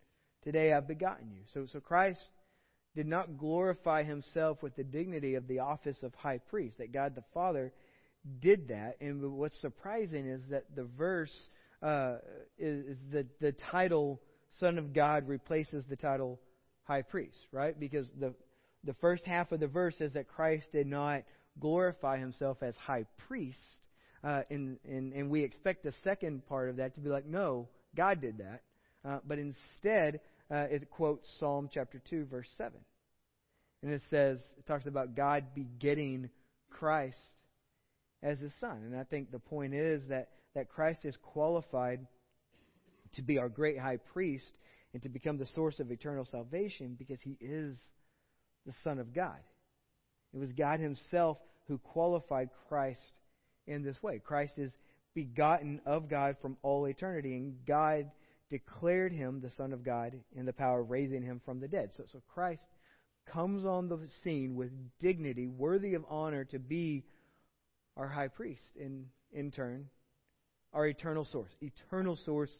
Today 0.44 0.74
I've 0.74 0.88
begotten 0.88 1.32
you. 1.32 1.42
So, 1.54 1.68
so 1.72 1.80
Christ 1.80 2.22
did 2.96 3.08
not 3.08 3.38
glorify 3.38 4.04
himself 4.04 4.62
with 4.62 4.76
the 4.76 4.84
dignity 4.84 5.36
of 5.36 5.48
the 5.48 5.60
office 5.60 5.98
of 6.04 6.14
high 6.16 6.40
priest, 6.40 6.78
that 6.78 6.92
God 6.94 7.16
the 7.16 7.24
Father 7.34 7.72
did 8.42 8.70
that. 8.70 8.98
And 9.02 9.34
what's 9.34 9.60
surprising 9.62 10.28
is 10.28 10.42
that 10.50 10.66
the 10.76 10.84
verse 10.98 11.34
uh, 11.82 12.15
is, 12.58 12.86
is 12.86 12.98
the, 13.12 13.26
the 13.39 13.54
title 13.72 14.22
Son 14.60 14.78
of 14.78 14.94
God 14.94 15.28
replaces 15.28 15.86
the 15.86 15.96
title 15.96 16.39
High 16.84 17.02
Priest, 17.02 17.38
right? 17.52 17.80
Because 17.80 18.10
the, 18.20 18.34
the 18.84 18.94
first 18.96 19.24
half 19.26 19.52
of 19.52 19.60
the 19.60 19.67
verse 19.67 19.96
says 19.98 20.13
that 20.13 20.28
Christ 20.28 20.67
did 20.72 20.88
not 20.88 21.24
glorify 21.60 22.17
himself 22.17 22.58
as 22.62 22.76
High 22.76 23.06
Priest. 23.28 23.60
Uh, 24.24 24.41
and, 24.50 24.78
and, 24.88 25.13
and 25.13 25.30
we 25.30 25.44
expect 25.44 25.84
the 25.84 25.94
second 26.04 26.46
part 26.48 26.70
of 26.70 26.78
that 26.78 26.96
to 26.96 27.02
be 27.02 27.10
like, 27.10 27.26
no, 27.26 27.70
God 27.96 28.22
did 28.22 28.38
that. 28.39 28.62
Uh, 29.04 29.20
but 29.26 29.39
instead, 29.39 30.20
uh, 30.52 30.67
it 30.70 30.89
quotes 30.91 31.28
Psalm 31.39 31.70
chapter 31.74 32.02
2, 32.10 32.26
verse 32.26 32.48
7. 32.58 32.74
And 33.84 33.91
it 33.91 34.02
says, 34.10 34.38
it 34.60 34.67
talks 34.67 34.86
about 34.86 35.15
God 35.15 35.46
begetting 35.56 36.30
Christ 36.70 37.17
as 38.22 38.38
his 38.39 38.52
son. 38.60 38.84
And 38.86 38.96
I 38.96 39.04
think 39.04 39.32
the 39.32 39.39
point 39.39 39.74
is 39.74 40.08
that 40.10 40.30
that 40.56 40.70
Christ 40.70 41.06
is 41.06 41.16
qualified 41.22 42.06
to 43.14 43.22
be 43.22 43.38
our 43.38 43.50
great 43.50 43.78
high 43.78 43.98
priest 43.98 44.52
and 44.94 45.02
to 45.04 45.10
become 45.10 45.38
the 45.38 45.46
source 45.48 45.80
of 45.80 45.92
eternal 45.92 46.26
salvation 46.26 46.96
because 46.98 47.20
he 47.22 47.38
is 47.40 47.78
the 48.66 48.74
Son 48.84 49.00
of 49.00 49.14
God. 49.14 49.40
It 50.34 50.38
was 50.38 50.52
God 50.52 50.80
himself 50.80 51.38
who 51.68 51.78
qualified 51.78 52.50
Christ 52.68 53.02
in 53.68 53.84
this 53.84 54.02
way. 54.02 54.20
Christ 54.20 54.58
is 54.58 54.72
begotten 55.14 55.82
of 55.86 56.10
God 56.10 56.38
from 56.42 56.58
all 56.62 56.86
eternity, 56.86 57.36
and 57.36 57.56
God 57.66 58.12
declared 58.50 59.14
him 59.14 59.40
the 59.42 59.52
Son 59.52 59.74
of 59.74 59.84
God 59.84 60.14
in 60.36 60.46
the 60.46 60.54
power 60.54 60.82
of 60.82 60.90
raising 60.90 61.24
him 61.24 61.42
from 61.44 61.60
the 61.60 61.68
dead. 61.68 61.92
So, 61.96 62.04
so 62.12 62.22
Christ 62.34 62.64
comes 63.26 63.66
on 63.66 63.88
the 63.88 64.00
scene 64.24 64.56
with 64.56 64.72
dignity, 65.00 65.48
worthy 65.48 65.94
of 65.94 66.04
honor 66.10 66.44
to 66.46 66.60
be 66.60 67.04
our 67.98 68.08
high 68.08 68.30
priest, 68.30 68.64
in, 68.76 69.06
in 69.34 69.52
turn, 69.52 69.90
our 70.74 70.88
eternal 70.88 71.26
source, 71.26 71.52
eternal 71.62 72.16
source 72.16 72.54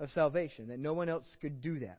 of 0.00 0.10
salvation, 0.10 0.68
that 0.68 0.78
no 0.78 0.92
one 0.92 1.08
else 1.08 1.26
could 1.40 1.60
do 1.60 1.80
that. 1.80 1.98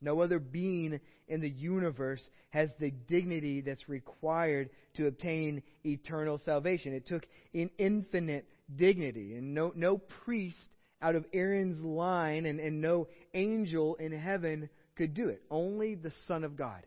No 0.00 0.20
other 0.20 0.38
being 0.38 1.00
in 1.28 1.40
the 1.40 1.48
universe 1.48 2.22
has 2.50 2.70
the 2.78 2.90
dignity 2.90 3.60
that's 3.60 3.88
required 3.88 4.70
to 4.96 5.06
obtain 5.06 5.62
eternal 5.84 6.40
salvation. 6.44 6.92
It 6.92 7.06
took 7.06 7.26
an 7.54 7.70
infinite 7.78 8.46
dignity, 8.74 9.34
and 9.34 9.54
no, 9.54 9.72
no 9.74 9.98
priest 9.98 10.56
out 11.00 11.14
of 11.14 11.24
Aaron's 11.32 11.82
line 11.82 12.46
and, 12.46 12.60
and 12.60 12.80
no 12.80 13.08
angel 13.32 13.96
in 13.96 14.12
heaven 14.12 14.68
could 14.96 15.14
do 15.14 15.28
it. 15.28 15.42
Only 15.50 15.94
the 15.94 16.12
Son 16.28 16.44
of 16.44 16.56
God. 16.56 16.82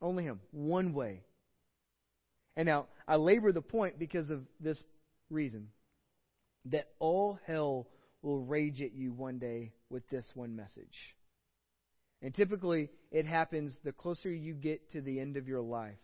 Only 0.00 0.24
Him. 0.24 0.40
One 0.52 0.92
way. 0.92 1.22
And 2.56 2.66
now, 2.66 2.86
I 3.06 3.16
labor 3.16 3.52
the 3.52 3.62
point 3.62 3.98
because 3.98 4.30
of 4.30 4.42
this 4.60 4.82
reason 5.30 5.68
that 6.66 6.88
all 6.98 7.38
hell 7.46 7.86
will 8.22 8.40
rage 8.40 8.80
at 8.80 8.94
you 8.94 9.12
one 9.12 9.38
day 9.38 9.72
with 9.90 10.08
this 10.08 10.26
one 10.34 10.56
message. 10.56 11.14
And 12.22 12.34
typically, 12.34 12.90
it 13.10 13.26
happens 13.26 13.76
the 13.84 13.92
closer 13.92 14.32
you 14.32 14.54
get 14.54 14.90
to 14.92 15.02
the 15.02 15.20
end 15.20 15.36
of 15.36 15.46
your 15.46 15.60
life, 15.60 15.98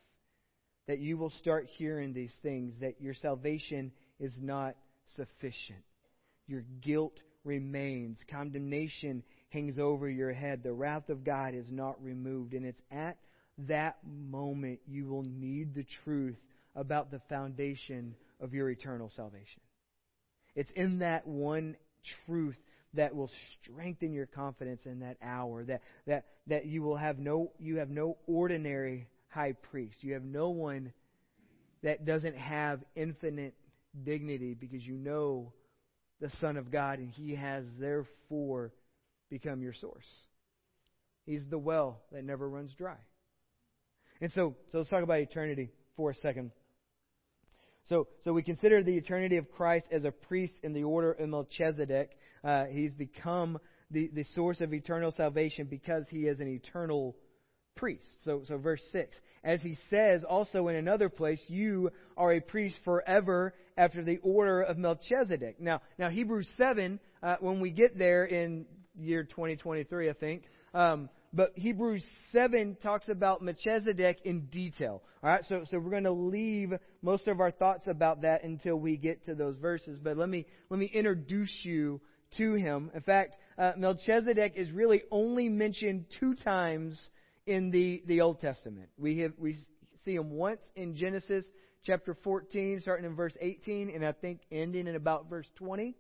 that 0.87 0.99
you 0.99 1.17
will 1.17 1.31
start 1.31 1.67
hearing 1.79 2.13
these 2.13 2.35
things 2.43 2.75
that 2.81 3.01
your 3.01 3.15
salvation 3.15 3.93
is 4.19 4.35
not 4.39 4.77
sufficient. 5.17 5.83
Your 6.47 6.63
guilt 6.83 7.19
remains. 7.45 8.19
Condemnation 8.31 9.23
hangs 9.49 9.79
over 9.79 10.09
your 10.11 10.33
head. 10.33 10.63
The 10.63 10.73
wrath 10.73 11.09
of 11.09 11.25
God 11.25 11.55
is 11.55 11.71
not 11.71 12.03
removed. 12.03 12.53
And 12.53 12.67
it's 12.67 12.83
at 12.91 13.17
that 13.69 13.97
moment 14.05 14.81
you 14.87 15.07
will 15.07 15.23
need 15.23 15.75
the 15.75 15.87
truth 16.05 16.37
about 16.75 17.11
the 17.11 17.21
foundation 17.29 18.15
of 18.41 18.53
your 18.53 18.69
eternal 18.71 19.11
salvation. 19.15 19.61
It's 20.61 20.71
in 20.73 20.99
that 20.99 21.27
one 21.27 21.75
truth 22.27 22.59
that 22.93 23.17
will 23.17 23.31
strengthen 23.63 24.13
your 24.13 24.27
confidence 24.27 24.83
in 24.85 25.01
that 25.01 25.17
hour 25.23 25.65
that 25.65 25.81
that 26.07 26.27
that 26.49 26.67
you 26.67 26.83
will 26.83 26.99
have 26.99 27.19
no 27.19 27.51
you 27.59 27.77
have 27.77 27.89
no 27.89 28.19
ordinary 28.27 29.09
high 29.29 29.55
priest. 29.71 29.97
You 30.03 30.13
have 30.13 30.23
no 30.23 30.51
one 30.51 30.93
that 31.83 32.05
doesn't 32.05 32.37
have 32.37 32.81
infinite 32.95 33.55
dignity 34.05 34.53
because 34.53 34.85
you 34.85 34.99
know 34.99 35.55
the 36.21 36.29
son 36.43 36.59
of 36.59 36.71
God 36.71 36.99
and 36.99 37.09
he 37.09 37.37
has 37.37 37.65
therefore 37.79 38.71
become 39.31 39.63
your 39.63 39.73
source. 39.73 40.05
He's 41.25 41.47
the 41.49 41.57
well 41.57 42.03
that 42.13 42.23
never 42.23 42.47
runs 42.47 42.75
dry. 42.75 42.99
And 44.21 44.31
so 44.33 44.57
so 44.73 44.79
let's 44.79 44.91
talk 44.91 45.05
about 45.05 45.21
eternity 45.21 45.71
for 45.97 46.11
a 46.11 46.15
second 46.17 46.51
so, 47.89 48.07
so 48.23 48.33
we 48.33 48.43
consider 48.43 48.83
the 48.83 48.97
eternity 48.97 49.37
of 49.37 49.51
Christ 49.51 49.87
as 49.91 50.05
a 50.05 50.11
priest 50.11 50.55
in 50.63 50.73
the 50.73 50.85
order 50.85 51.13
of 51.13 51.29
Melchizedek. 51.29 52.11
Uh, 52.45 52.65
he's 52.67 52.93
become 52.93 53.59
the, 53.91 54.11
the 54.15 54.25
source 54.35 54.61
of 54.61 54.73
eternal 54.73 55.13
salvation 55.13 55.67
because 55.67 56.05
he 56.09 56.27
is 56.27 56.41
an 56.41 56.49
eternal 56.49 57.17
priest. 57.77 58.07
So, 58.25 58.43
so 58.47 58.59
verse 58.59 58.83
6. 58.93 59.17
As 59.43 59.61
he 59.61 59.77
says 59.89 60.23
also 60.23 60.69
in 60.69 60.77
another 60.77 61.09
place, 61.09 61.41
you 61.49 61.91
are 62.17 62.33
a 62.33 62.41
priest 62.41 62.79
forever 62.85 63.55
after 63.77 64.05
the 64.05 64.19
order 64.19 64.61
of 64.61 64.77
Melchizedek. 64.77 65.61
Now, 65.61 65.81
now 65.99 66.11
Hebrews 66.11 66.49
7, 66.57 67.01
uh, 67.23 67.37
when 67.41 67.61
we 67.61 67.71
get 67.71 67.99
there 67.99 68.25
in 68.25 68.67
year 68.95 69.25
2023, 69.25 70.11
I 70.11 70.13
think, 70.13 70.43
um, 70.75 71.09
but 71.33 71.53
Hebrews 71.55 72.05
7 72.33 72.77
talks 72.83 73.09
about 73.09 73.43
Melchizedek 73.43 74.19
in 74.25 74.47
detail. 74.47 75.03
All 75.23 75.31
right, 75.31 75.45
so, 75.49 75.65
so 75.71 75.79
we're 75.79 75.91
going 75.91 76.05
to 76.05 76.11
leave 76.11 76.73
most 77.03 77.29
of 77.29 77.41
our 77.41 77.53
thoughts 77.53 77.87
about 77.87 78.23
that 78.23 78.43
until 78.43 78.77
we 78.77 78.97
get 78.97 79.25
to 79.27 79.35
those 79.35 79.57
verses. 79.57 80.01
But 80.03 80.17
let 80.17 80.29
me, 80.29 80.47
let 80.71 80.81
me 80.81 80.91
introduce 80.93 81.53
you 81.63 82.01
to 82.39 82.55
him. 82.55 82.91
In 82.95 83.03
fact, 83.03 83.37
uh, 83.57 83.73
Melchizedek 83.77 84.55
is 84.57 84.73
really 84.73 85.03
only 85.11 85.49
mentioned 85.49 86.07
two 86.19 86.35
times 86.35 87.01
in 87.47 87.71
the, 87.71 88.03
the 88.07 88.23
Old 88.23 88.41
Testament. 88.41 88.89
We, 88.99 89.19
have, 89.21 89.33
we 89.39 89.57
see 90.05 90.17
him 90.17 90.31
once 90.31 90.63
in 90.75 90.97
Genesis 90.97 91.45
chapter 91.85 92.17
14, 92.25 92.81
starting 92.81 93.07
in 93.07 93.15
verse 93.15 93.37
18, 93.41 93.91
and 93.91 94.05
I 94.05 94.13
think 94.13 94.41
ending 94.51 94.89
in 94.89 94.97
about 94.97 95.31
verse 95.31 95.47
20. 95.57 95.95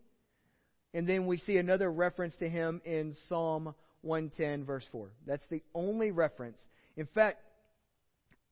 And 0.92 1.08
then 1.08 1.26
we 1.26 1.38
see 1.38 1.56
another 1.56 1.90
reference 1.90 2.34
to 2.40 2.48
him 2.48 2.80
in 2.84 3.14
Psalm 3.28 3.74
110, 4.02 4.64
verse 4.64 4.84
4. 4.92 5.10
That's 5.26 5.44
the 5.50 5.62
only 5.74 6.10
reference. 6.10 6.58
In 6.96 7.06
fact, 7.06 7.42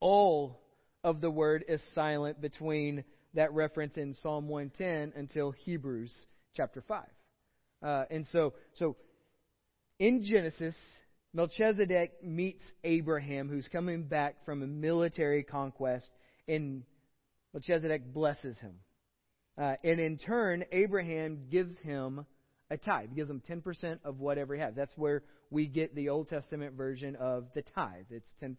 all 0.00 0.60
of 1.04 1.20
the 1.20 1.30
word 1.30 1.64
is 1.68 1.80
silent 1.94 2.40
between 2.40 3.04
that 3.34 3.52
reference 3.52 3.96
in 3.96 4.14
Psalm 4.14 4.48
110 4.48 5.12
until 5.18 5.50
Hebrews 5.52 6.12
chapter 6.54 6.82
5. 6.86 7.04
Uh, 7.82 8.04
and 8.10 8.26
so, 8.32 8.54
so 8.74 8.96
in 9.98 10.24
Genesis, 10.24 10.74
Melchizedek 11.34 12.24
meets 12.24 12.64
Abraham, 12.84 13.48
who's 13.48 13.68
coming 13.68 14.04
back 14.04 14.44
from 14.44 14.62
a 14.62 14.66
military 14.66 15.42
conquest, 15.42 16.08
and 16.46 16.82
Melchizedek 17.52 18.12
blesses 18.12 18.56
him. 18.58 18.74
Uh, 19.56 19.74
and 19.82 20.00
in 20.00 20.18
turn, 20.18 20.64
Abraham 20.72 21.46
gives 21.50 21.76
him 21.78 22.24
a 22.70 22.76
tithe. 22.76 23.10
He 23.10 23.16
gives 23.16 23.30
him 23.30 23.42
10% 23.48 23.98
of 24.04 24.20
whatever 24.20 24.54
he 24.54 24.60
has. 24.60 24.74
That's 24.74 24.92
where 24.96 25.22
we 25.50 25.66
get 25.66 25.94
the 25.94 26.08
Old 26.10 26.28
Testament 26.28 26.74
version 26.74 27.16
of 27.16 27.46
the 27.54 27.62
tithe. 27.62 28.06
It's 28.10 28.30
10% 28.42 28.56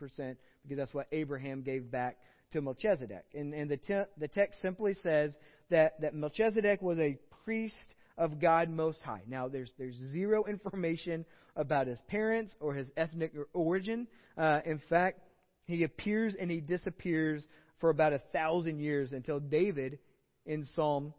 because 0.64 0.78
that's 0.78 0.94
what 0.94 1.08
Abraham 1.12 1.62
gave 1.62 1.92
back 1.92 2.18
to 2.52 2.62
Melchizedek. 2.62 3.26
And, 3.34 3.54
and 3.54 3.70
the, 3.70 3.78
te- 3.78 4.10
the 4.18 4.28
text 4.28 4.62
simply 4.62 4.96
says 5.04 5.34
that, 5.70 6.02
that 6.02 6.16
Melchizedek 6.16 6.82
was 6.82 7.00
a 7.00 7.18
priest 7.44 7.96
of 8.18 8.40
God 8.40 8.70
Most 8.70 9.00
High. 9.02 9.22
Now, 9.28 9.48
there's, 9.48 9.70
there's 9.78 9.96
zero 10.12 10.44
information 10.48 11.26
about 11.56 11.88
his 11.88 12.02
parents 12.08 12.54
or 12.60 12.74
his 12.74 12.88
ethnic 12.98 13.34
origin. 13.54 14.08
Uh, 14.38 14.62
in 14.66 14.82
fact, 14.90 15.20
he 15.66 15.84
appears 15.84 16.34
and 16.40 16.50
he 16.50 16.62
disappears 16.62 17.46
for 17.80 17.90
about 17.90 18.14
a 18.14 18.20
thousand 18.34 18.80
years 18.80 19.14
until 19.14 19.40
David 19.40 20.00
in 20.46 20.66
Psalm 20.76 21.14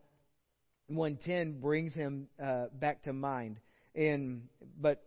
110 0.91 1.61
brings 1.61 1.95
him 1.95 2.29
uh, 2.43 2.67
back 2.73 3.03
to 3.03 3.13
mind. 3.13 3.59
And 3.95 4.43
but 4.81 5.03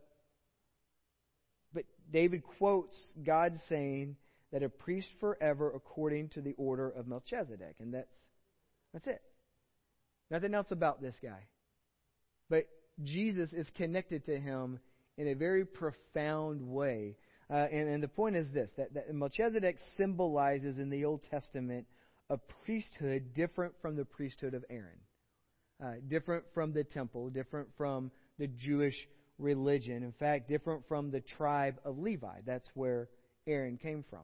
but 1.73 1.83
David 2.11 2.43
quotes 2.57 2.95
God 3.23 3.59
saying 3.69 4.15
that 4.51 4.63
a 4.63 4.69
priest 4.69 5.07
forever 5.19 5.71
according 5.75 6.29
to 6.29 6.41
the 6.41 6.53
order 6.57 6.89
of 6.89 7.07
Melchizedek, 7.07 7.75
and 7.79 7.93
that's 7.93 8.13
that's 8.93 9.07
it. 9.07 9.21
Nothing 10.31 10.53
else 10.53 10.71
about 10.71 11.01
this 11.01 11.15
guy. 11.21 11.47
But 12.49 12.67
Jesus 13.03 13.51
is 13.53 13.67
connected 13.75 14.25
to 14.25 14.39
him 14.39 14.79
in 15.17 15.27
a 15.27 15.33
very 15.33 15.65
profound 15.65 16.61
way. 16.61 17.15
Uh, 17.49 17.67
and, 17.71 17.89
and 17.89 18.03
the 18.03 18.07
point 18.07 18.35
is 18.35 18.51
this 18.51 18.69
that, 18.77 18.93
that 18.93 19.13
Melchizedek 19.13 19.77
symbolizes 19.97 20.77
in 20.79 20.89
the 20.89 21.05
Old 21.05 21.21
Testament 21.29 21.87
a 22.29 22.37
priesthood 22.65 23.33
different 23.33 23.73
from 23.81 23.95
the 23.95 24.05
priesthood 24.05 24.53
of 24.53 24.63
Aaron 24.69 24.99
uh, 25.83 25.93
different 26.07 26.45
from 26.53 26.73
the 26.73 26.83
temple, 26.83 27.29
different 27.29 27.67
from 27.77 28.11
the 28.39 28.47
Jewish 28.47 28.95
religion. 29.37 30.03
In 30.03 30.13
fact, 30.13 30.47
different 30.47 30.87
from 30.87 31.11
the 31.11 31.21
tribe 31.21 31.75
of 31.83 31.97
Levi. 31.97 32.39
That's 32.45 32.67
where 32.73 33.09
Aaron 33.47 33.77
came 33.77 34.03
from. 34.09 34.21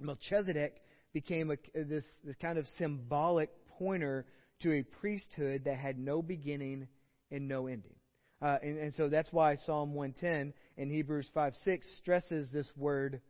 Melchizedek 0.00 0.80
became 1.12 1.50
a, 1.50 1.56
this, 1.74 2.04
this 2.24 2.36
kind 2.40 2.58
of 2.58 2.66
symbolic 2.78 3.50
pointer 3.78 4.26
to 4.62 4.72
a 4.72 4.82
priesthood 4.82 5.62
that 5.64 5.78
had 5.78 5.98
no 5.98 6.22
beginning 6.22 6.88
and 7.30 7.48
no 7.48 7.66
ending. 7.66 7.94
Uh, 8.40 8.56
and, 8.62 8.78
and, 8.78 8.94
so 8.94 9.08
that's 9.08 9.32
why 9.32 9.56
Psalm 9.56 9.94
110 9.94 10.52
and 10.76 10.90
Hebrews 10.90 11.28
5 11.34 11.54
6 11.64 11.86
stresses 11.98 12.48
this 12.52 12.70
word 12.76 13.20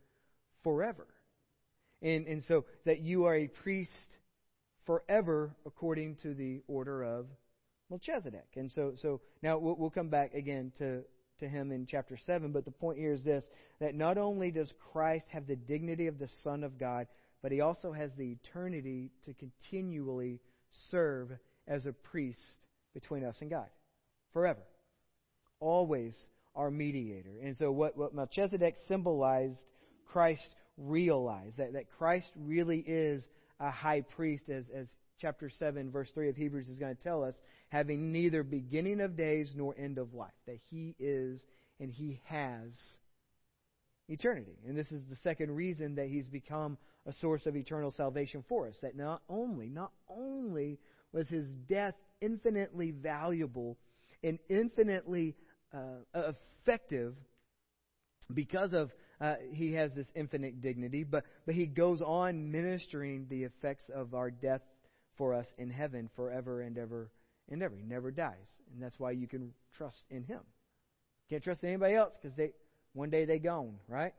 forever. 0.63 1.07
And, 2.01 2.27
and 2.27 2.43
so 2.47 2.65
that 2.85 2.99
you 2.99 3.25
are 3.25 3.35
a 3.35 3.47
priest 3.47 3.89
forever 4.89 5.55
according 5.67 6.15
to 6.15 6.33
the 6.33 6.63
order 6.67 7.03
of 7.03 7.27
Melchizedek. 7.91 8.47
And 8.55 8.71
so, 8.71 8.93
so 8.99 9.21
now 9.43 9.59
we'll, 9.59 9.75
we'll 9.75 9.91
come 9.91 10.09
back 10.09 10.33
again 10.33 10.71
to, 10.79 11.03
to 11.41 11.47
him 11.47 11.71
in 11.71 11.85
chapter 11.85 12.17
7, 12.25 12.51
but 12.51 12.65
the 12.65 12.71
point 12.71 12.97
here 12.97 13.13
is 13.13 13.23
this 13.23 13.45
that 13.79 13.93
not 13.93 14.17
only 14.17 14.49
does 14.49 14.73
Christ 14.91 15.25
have 15.29 15.45
the 15.45 15.55
dignity 15.55 16.07
of 16.07 16.17
the 16.17 16.27
Son 16.43 16.63
of 16.63 16.79
God, 16.79 17.05
but 17.43 17.51
he 17.51 17.61
also 17.61 17.91
has 17.91 18.09
the 18.17 18.31
eternity 18.31 19.11
to 19.25 19.33
continually 19.35 20.39
serve 20.89 21.29
as 21.67 21.85
a 21.85 21.93
priest 21.93 22.39
between 22.95 23.23
us 23.23 23.35
and 23.41 23.49
God. 23.51 23.67
Forever. 24.33 24.63
Always 25.59 26.15
our 26.55 26.71
mediator. 26.71 27.35
And 27.43 27.55
so 27.55 27.71
what, 27.71 27.95
what 27.95 28.15
Melchizedek 28.15 28.73
symbolized, 28.87 29.59
Christ 30.07 30.49
realized. 30.79 31.57
That, 31.57 31.73
that 31.73 31.91
Christ 31.91 32.31
really 32.35 32.79
is 32.79 33.23
a 33.59 33.71
high 33.71 34.01
priest, 34.01 34.49
as, 34.49 34.65
as 34.73 34.87
chapter 35.19 35.49
7, 35.49 35.91
verse 35.91 36.09
3 36.13 36.29
of 36.29 36.35
Hebrews 36.35 36.69
is 36.69 36.79
going 36.79 36.95
to 36.95 37.03
tell 37.03 37.23
us, 37.23 37.35
having 37.69 38.11
neither 38.11 38.43
beginning 38.43 39.01
of 39.01 39.17
days 39.17 39.51
nor 39.55 39.75
end 39.77 39.97
of 39.97 40.13
life. 40.13 40.31
That 40.47 40.59
he 40.69 40.95
is 40.99 41.41
and 41.79 41.91
he 41.91 42.19
has 42.25 42.71
eternity. 44.07 44.57
And 44.67 44.77
this 44.77 44.91
is 44.91 45.01
the 45.09 45.17
second 45.23 45.55
reason 45.55 45.95
that 45.95 46.07
he's 46.07 46.27
become 46.27 46.77
a 47.05 47.13
source 47.13 47.45
of 47.45 47.55
eternal 47.55 47.91
salvation 47.91 48.43
for 48.47 48.67
us. 48.67 48.75
That 48.81 48.95
not 48.95 49.21
only, 49.29 49.69
not 49.69 49.91
only 50.09 50.79
was 51.11 51.27
his 51.27 51.47
death 51.67 51.95
infinitely 52.21 52.91
valuable 52.91 53.77
and 54.23 54.39
infinitely 54.49 55.35
uh, 55.73 56.33
effective 56.65 57.15
because 58.33 58.73
of 58.73 58.91
uh, 59.21 59.35
he 59.51 59.73
has 59.73 59.91
this 59.93 60.07
infinite 60.15 60.61
dignity, 60.61 61.03
but, 61.03 61.23
but 61.45 61.55
he 61.55 61.65
goes 61.65 62.01
on 62.01 62.51
ministering 62.51 63.27
the 63.29 63.43
effects 63.43 63.89
of 63.93 64.13
our 64.13 64.31
death 64.31 64.61
for 65.17 65.33
us 65.33 65.45
in 65.57 65.69
heaven 65.69 66.09
forever 66.15 66.61
and 66.61 66.77
ever 66.77 67.11
and 67.49 67.61
ever. 67.61 67.75
He 67.75 67.83
never 67.83 68.11
dies. 68.11 68.47
And 68.73 68.81
that's 68.81 68.97
why 68.99 69.11
you 69.11 69.27
can 69.27 69.53
trust 69.77 69.97
in 70.09 70.23
him. 70.23 70.41
Can't 71.29 71.43
trust 71.43 71.63
anybody 71.63 71.95
else 71.95 72.13
because 72.21 72.35
they 72.37 72.51
one 72.93 73.09
day 73.09 73.25
they 73.25 73.39
gone, 73.39 73.75
right? 73.87 74.13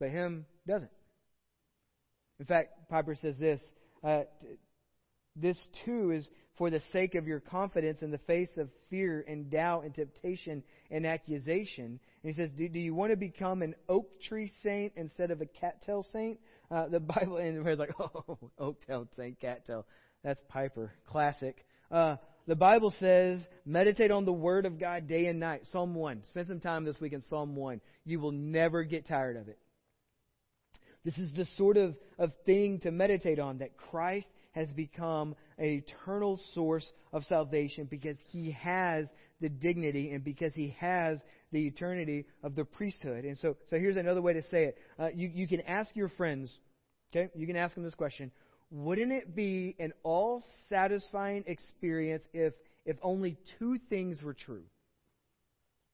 But 0.00 0.10
him 0.10 0.46
doesn't. 0.66 0.90
In 2.40 2.46
fact, 2.46 2.88
Piper 2.88 3.14
says 3.14 3.36
this 3.38 3.60
uh, 4.02 4.22
this 5.36 5.58
too 5.84 6.12
is 6.12 6.28
for 6.56 6.70
the 6.70 6.80
sake 6.92 7.14
of 7.14 7.26
your 7.26 7.40
confidence 7.40 8.02
in 8.02 8.10
the 8.10 8.18
face 8.18 8.50
of 8.56 8.68
fear 8.88 9.24
and 9.26 9.50
doubt 9.50 9.84
and 9.84 9.94
temptation 9.94 10.62
and 10.90 11.06
accusation. 11.06 11.98
And 12.24 12.34
he 12.34 12.40
says, 12.40 12.50
do, 12.56 12.66
do 12.70 12.78
you 12.80 12.94
want 12.94 13.10
to 13.10 13.16
become 13.16 13.60
an 13.60 13.74
oak 13.86 14.08
tree 14.22 14.50
saint 14.62 14.94
instead 14.96 15.30
of 15.30 15.42
a 15.42 15.46
cattail 15.46 16.06
saint? 16.10 16.40
Uh, 16.70 16.88
the 16.88 17.00
Bible, 17.00 17.36
and 17.36 17.58
everybody's 17.58 17.78
like, 17.78 18.00
oh, 18.00 18.38
oak 18.58 18.84
tail 18.86 19.06
saint, 19.14 19.38
cattail. 19.38 19.86
That's 20.22 20.40
Piper. 20.48 20.92
Classic. 21.06 21.64
Uh, 21.90 22.16
the 22.46 22.56
Bible 22.56 22.94
says, 22.98 23.40
meditate 23.66 24.10
on 24.10 24.24
the 24.24 24.32
Word 24.32 24.64
of 24.64 24.80
God 24.80 25.06
day 25.06 25.26
and 25.26 25.38
night. 25.38 25.62
Psalm 25.70 25.94
1. 25.94 26.22
Spend 26.30 26.48
some 26.48 26.60
time 26.60 26.84
this 26.84 26.98
week 26.98 27.12
in 27.12 27.20
Psalm 27.28 27.56
1. 27.56 27.82
You 28.06 28.20
will 28.20 28.32
never 28.32 28.84
get 28.84 29.06
tired 29.06 29.36
of 29.36 29.48
it. 29.48 29.58
This 31.04 31.18
is 31.18 31.30
the 31.36 31.46
sort 31.58 31.76
of, 31.76 31.94
of 32.18 32.32
thing 32.46 32.80
to 32.80 32.90
meditate 32.90 33.38
on 33.38 33.58
that 33.58 33.76
Christ 33.76 34.28
has 34.52 34.70
become 34.70 35.34
an 35.58 35.66
eternal 35.66 36.40
source 36.54 36.90
of 37.12 37.24
salvation 37.24 37.86
because 37.90 38.16
he 38.30 38.52
has 38.52 39.06
the 39.40 39.48
dignity 39.48 40.12
and 40.12 40.24
because 40.24 40.54
he 40.54 40.74
has 40.78 41.18
the 41.52 41.66
eternity 41.66 42.26
of 42.42 42.54
the 42.54 42.64
priesthood. 42.64 43.24
And 43.24 43.36
so, 43.38 43.56
so 43.68 43.78
here's 43.78 43.96
another 43.96 44.22
way 44.22 44.34
to 44.34 44.42
say 44.42 44.64
it. 44.64 44.78
Uh, 44.98 45.08
you, 45.14 45.30
you 45.32 45.48
can 45.48 45.60
ask 45.62 45.94
your 45.94 46.08
friends, 46.10 46.52
okay? 47.14 47.30
You 47.34 47.46
can 47.46 47.56
ask 47.56 47.74
them 47.74 47.84
this 47.84 47.94
question 47.94 48.30
Wouldn't 48.70 49.12
it 49.12 49.34
be 49.34 49.76
an 49.78 49.92
all 50.02 50.42
satisfying 50.68 51.44
experience 51.46 52.24
if, 52.32 52.54
if 52.86 52.96
only 53.02 53.36
two 53.58 53.78
things 53.88 54.22
were 54.22 54.34
true? 54.34 54.64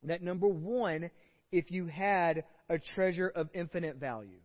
That 0.05 0.23
number 0.23 0.49
one, 0.49 1.11
if 1.53 1.71
you 1.71 1.87
had 1.87 2.45
a 2.71 2.79
treasure 2.79 3.29
of 3.29 3.49
infinite 3.53 3.97
value 3.97 4.41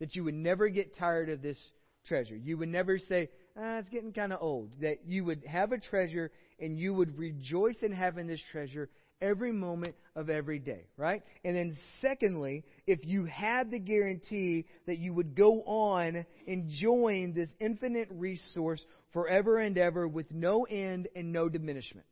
that 0.00 0.14
you 0.14 0.24
would 0.24 0.34
never 0.34 0.68
get 0.68 0.96
tired 0.96 1.28
of 1.28 1.42
this 1.42 1.58
treasure. 2.06 2.36
You 2.36 2.56
would 2.58 2.68
never 2.68 2.98
say, 2.98 3.28
ah, 3.56 3.78
it's 3.78 3.88
getting 3.88 4.12
kind 4.12 4.32
of 4.32 4.40
old. 4.40 4.70
That 4.80 5.00
you 5.06 5.24
would 5.24 5.44
have 5.46 5.72
a 5.72 5.78
treasure 5.78 6.30
and 6.58 6.78
you 6.78 6.94
would 6.94 7.18
rejoice 7.18 7.76
in 7.82 7.92
having 7.92 8.26
this 8.26 8.40
treasure 8.52 8.88
every 9.20 9.52
moment 9.52 9.94
of 10.14 10.30
every 10.30 10.58
day, 10.58 10.86
right? 10.96 11.22
And 11.44 11.56
then, 11.56 11.76
secondly, 12.00 12.64
if 12.86 13.04
you 13.04 13.24
had 13.24 13.70
the 13.70 13.78
guarantee 13.78 14.66
that 14.86 14.98
you 14.98 15.12
would 15.14 15.34
go 15.34 15.62
on 15.62 16.24
enjoying 16.46 17.34
this 17.34 17.48
infinite 17.60 18.08
resource 18.10 18.84
forever 19.12 19.58
and 19.58 19.76
ever 19.78 20.06
with 20.06 20.30
no 20.30 20.64
end 20.64 21.08
and 21.16 21.32
no 21.32 21.48
diminishment. 21.48 22.06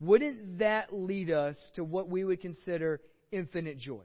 Wouldn't 0.00 0.58
that 0.58 0.92
lead 0.92 1.30
us 1.30 1.56
to 1.74 1.84
what 1.84 2.08
we 2.08 2.24
would 2.24 2.40
consider 2.40 3.00
infinite 3.30 3.78
joy? 3.78 4.02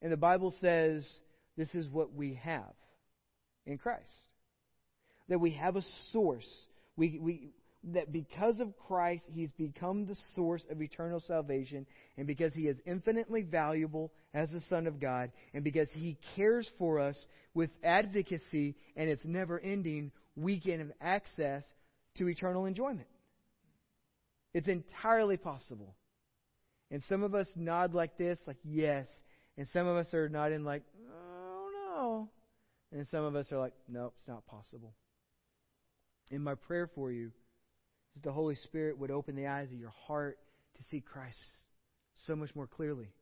And 0.00 0.12
the 0.12 0.16
Bible 0.16 0.54
says 0.60 1.08
this 1.56 1.74
is 1.74 1.88
what 1.88 2.12
we 2.14 2.34
have 2.42 2.74
in 3.66 3.78
Christ. 3.78 4.02
That 5.28 5.40
we 5.40 5.52
have 5.52 5.76
a 5.76 5.82
source. 6.12 6.48
We, 6.96 7.18
we, 7.20 7.50
that 7.92 8.12
because 8.12 8.60
of 8.60 8.76
Christ, 8.86 9.24
He's 9.32 9.52
become 9.52 10.06
the 10.06 10.16
source 10.34 10.62
of 10.70 10.80
eternal 10.80 11.20
salvation, 11.20 11.86
and 12.16 12.26
because 12.26 12.52
He 12.54 12.68
is 12.68 12.76
infinitely 12.86 13.42
valuable 13.42 14.12
as 14.32 14.50
the 14.50 14.62
Son 14.68 14.86
of 14.86 15.00
God, 15.00 15.30
and 15.52 15.64
because 15.64 15.88
He 15.92 16.16
cares 16.36 16.68
for 16.78 17.00
us 17.00 17.16
with 17.52 17.70
advocacy 17.82 18.74
and 18.96 19.08
it's 19.08 19.24
never 19.24 19.60
ending, 19.60 20.12
we 20.36 20.60
can 20.60 20.78
have 20.78 20.92
access 21.00 21.62
to 22.16 22.28
eternal 22.28 22.66
enjoyment. 22.66 23.08
It's 24.52 24.68
entirely 24.68 25.36
possible. 25.36 25.94
And 26.90 27.02
some 27.08 27.22
of 27.22 27.34
us 27.34 27.48
nod 27.56 27.92
like 27.92 28.16
this, 28.16 28.38
like, 28.46 28.58
yes, 28.62 29.06
and 29.56 29.66
some 29.72 29.86
of 29.86 29.96
us 29.96 30.12
are 30.14 30.28
nodding 30.28 30.64
like, 30.64 30.82
oh 31.10 31.70
no. 31.96 32.28
And 32.92 33.06
some 33.08 33.24
of 33.24 33.34
us 33.34 33.46
are 33.50 33.58
like, 33.58 33.72
nope, 33.88 34.14
it's 34.18 34.28
not 34.28 34.46
possible. 34.46 34.92
And 36.30 36.42
my 36.42 36.54
prayer 36.54 36.88
for 36.94 37.12
you 37.12 37.30
is 38.16 38.22
the 38.22 38.32
Holy 38.32 38.54
Spirit 38.54 38.98
would 38.98 39.10
open 39.10 39.36
the 39.36 39.46
eyes 39.46 39.68
of 39.72 39.78
your 39.78 39.92
heart 40.06 40.38
to 40.76 40.82
see 40.90 41.00
Christ 41.00 41.38
so 42.26 42.34
much 42.34 42.54
more 42.54 42.66
clearly. 42.66 43.12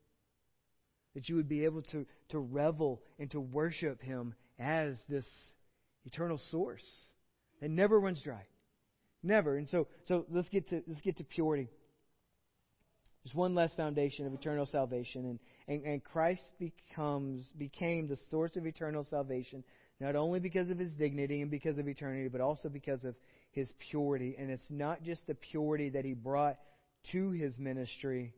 That 1.15 1.29
you 1.29 1.37
would 1.37 1.49
be 1.49 1.65
able 1.65 1.83
to, 1.83 2.07
to 2.31 2.39
revel 2.39 3.03
and 3.19 3.31
to 3.33 3.41
worship 3.41 4.03
Him 4.03 4.35
as 4.59 4.97
this 5.09 5.27
eternal 6.05 6.41
source 6.51 6.85
that 7.61 7.71
never 7.71 8.01
runs 8.01 8.23
dry. 8.23 8.45
Never. 9.23 9.57
And 9.57 9.69
so, 9.69 9.87
so 10.09 10.25
let's 10.31 10.49
get 10.49 10.69
to 10.71 10.83
let's 10.87 11.01
get 11.01 11.19
to 11.19 11.25
purity. 11.25 11.69
There's 13.25 13.35
one 13.35 13.55
last 13.55 13.77
foundation 13.77 14.27
of 14.27 14.35
eternal 14.35 14.67
salvation, 14.67 15.27
and, 15.27 15.39
and, 15.69 15.85
and 15.85 16.05
Christ 16.05 16.43
becomes 16.59 17.47
became 17.57 18.09
the 18.09 18.17
source 18.31 18.57
of 18.57 18.67
eternal 18.67 19.05
salvation, 19.05 19.63
not 20.03 20.17
only 20.17 20.41
because 20.41 20.69
of 20.69 20.79
his 20.79 20.91
dignity 20.93 21.43
and 21.43 21.51
because 21.51 21.79
of 21.79 21.87
eternity, 21.87 22.29
but 22.29 22.41
also 22.41 22.69
because 22.69 23.05
of 23.05 23.15
his 23.53 23.73
purity. 23.91 24.35
And 24.37 24.51
it's 24.51 24.67
not 24.69 25.05
just 25.05 25.25
the 25.29 25.35
purity 25.35 25.91
that 25.91 26.05
he 26.05 26.13
brought 26.13 26.59
to 27.13 27.31
his 27.31 27.57
ministry 27.57 28.35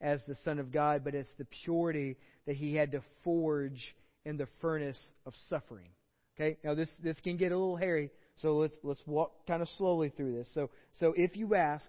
as 0.00 0.20
the 0.26 0.36
Son 0.44 0.58
of 0.58 0.72
God, 0.72 1.02
but 1.04 1.14
it's 1.14 1.30
the 1.38 1.46
purity 1.64 2.16
that 2.46 2.56
he 2.56 2.74
had 2.74 2.90
to 2.92 3.02
forge 3.22 3.94
in 4.24 4.36
the 4.36 4.48
furnace 4.60 5.00
of 5.24 5.32
suffering. 5.48 5.88
Okay? 6.36 6.58
Now 6.64 6.74
this 6.74 6.88
this 7.00 7.16
can 7.22 7.36
get 7.36 7.52
a 7.52 7.56
little 7.56 7.76
hairy, 7.76 8.10
so 8.42 8.56
let's 8.56 8.74
let's 8.82 9.00
walk 9.06 9.46
kind 9.46 9.62
of 9.62 9.68
slowly 9.78 10.12
through 10.16 10.34
this. 10.34 10.48
So 10.52 10.68
so 10.98 11.14
if 11.16 11.36
you 11.36 11.54
ask, 11.54 11.86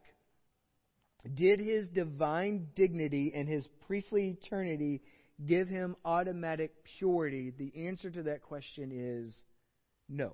did 1.33 1.59
his 1.59 1.87
divine 1.87 2.67
dignity 2.75 3.31
and 3.33 3.49
his 3.49 3.65
priestly 3.87 4.37
eternity 4.39 5.01
give 5.43 5.67
him 5.67 5.95
automatic 6.05 6.71
purity? 6.97 7.53
The 7.57 7.87
answer 7.87 8.09
to 8.09 8.23
that 8.23 8.41
question 8.41 8.91
is 8.93 9.35
no. 10.07 10.33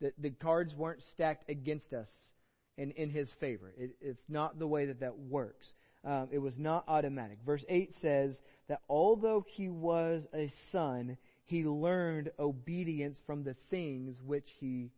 The, 0.00 0.12
the 0.18 0.30
cards 0.30 0.74
weren't 0.74 1.02
stacked 1.14 1.48
against 1.48 1.92
us 1.92 2.08
and 2.76 2.92
in 2.92 3.10
his 3.10 3.30
favor. 3.40 3.72
It, 3.76 3.96
it's 4.00 4.22
not 4.28 4.58
the 4.58 4.66
way 4.66 4.86
that 4.86 5.00
that 5.00 5.18
works. 5.18 5.66
Um, 6.04 6.28
it 6.30 6.38
was 6.38 6.58
not 6.58 6.84
automatic. 6.86 7.38
Verse 7.46 7.64
8 7.68 7.94
says 8.02 8.36
that 8.68 8.82
although 8.88 9.44
he 9.48 9.68
was 9.68 10.26
a 10.34 10.52
son, 10.70 11.16
he 11.44 11.64
learned 11.64 12.30
obedience 12.38 13.18
from 13.26 13.44
the 13.44 13.56
things 13.70 14.16
which 14.24 14.46
he 14.58 14.90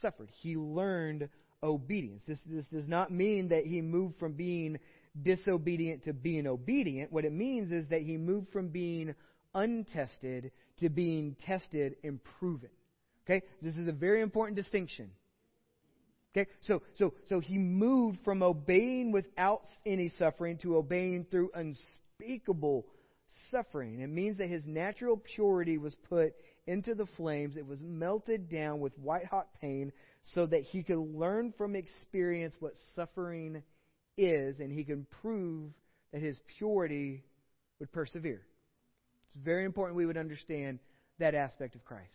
suffered. 0.00 0.30
He 0.32 0.56
learned 0.56 1.28
obedience. 1.62 2.22
This, 2.26 2.38
this 2.46 2.66
does 2.66 2.88
not 2.88 3.10
mean 3.10 3.48
that 3.48 3.66
he 3.66 3.82
moved 3.82 4.18
from 4.18 4.32
being 4.32 4.78
disobedient 5.20 6.04
to 6.04 6.12
being 6.12 6.46
obedient. 6.46 7.12
What 7.12 7.24
it 7.24 7.32
means 7.32 7.72
is 7.72 7.88
that 7.88 8.02
he 8.02 8.16
moved 8.16 8.52
from 8.52 8.68
being 8.68 9.14
untested 9.54 10.52
to 10.78 10.88
being 10.88 11.36
tested 11.46 11.96
and 12.04 12.20
proven. 12.38 12.70
Okay? 13.26 13.44
This 13.62 13.76
is 13.76 13.88
a 13.88 13.92
very 13.92 14.22
important 14.22 14.56
distinction. 14.56 15.10
Okay? 16.36 16.48
So, 16.62 16.82
so, 16.96 17.14
so 17.28 17.40
he 17.40 17.58
moved 17.58 18.18
from 18.24 18.42
obeying 18.42 19.12
without 19.12 19.62
any 19.84 20.08
suffering 20.10 20.58
to 20.58 20.76
obeying 20.76 21.26
through 21.30 21.50
unspeakable 21.54 22.86
suffering. 23.50 24.00
It 24.00 24.08
means 24.08 24.38
that 24.38 24.48
his 24.48 24.62
natural 24.64 25.16
purity 25.16 25.78
was 25.78 25.94
put 26.08 26.34
into 26.66 26.94
the 26.94 27.06
flames. 27.16 27.56
It 27.56 27.66
was 27.66 27.80
melted 27.80 28.48
down 28.48 28.80
with 28.80 28.96
white 28.98 29.26
hot 29.26 29.48
pain 29.60 29.92
so 30.34 30.46
that 30.46 30.62
he 30.62 30.82
could 30.82 30.98
learn 30.98 31.52
from 31.56 31.74
experience 31.74 32.54
what 32.60 32.74
suffering 32.94 33.62
is 34.16 34.60
and 34.60 34.72
he 34.72 34.84
can 34.84 35.06
prove 35.22 35.70
that 36.12 36.22
his 36.22 36.38
purity 36.58 37.24
would 37.78 37.92
persevere. 37.92 38.42
It's 39.26 39.44
very 39.44 39.64
important 39.64 39.96
we 39.96 40.06
would 40.06 40.16
understand 40.16 40.78
that 41.18 41.34
aspect 41.34 41.74
of 41.74 41.84
Christ. 41.84 42.08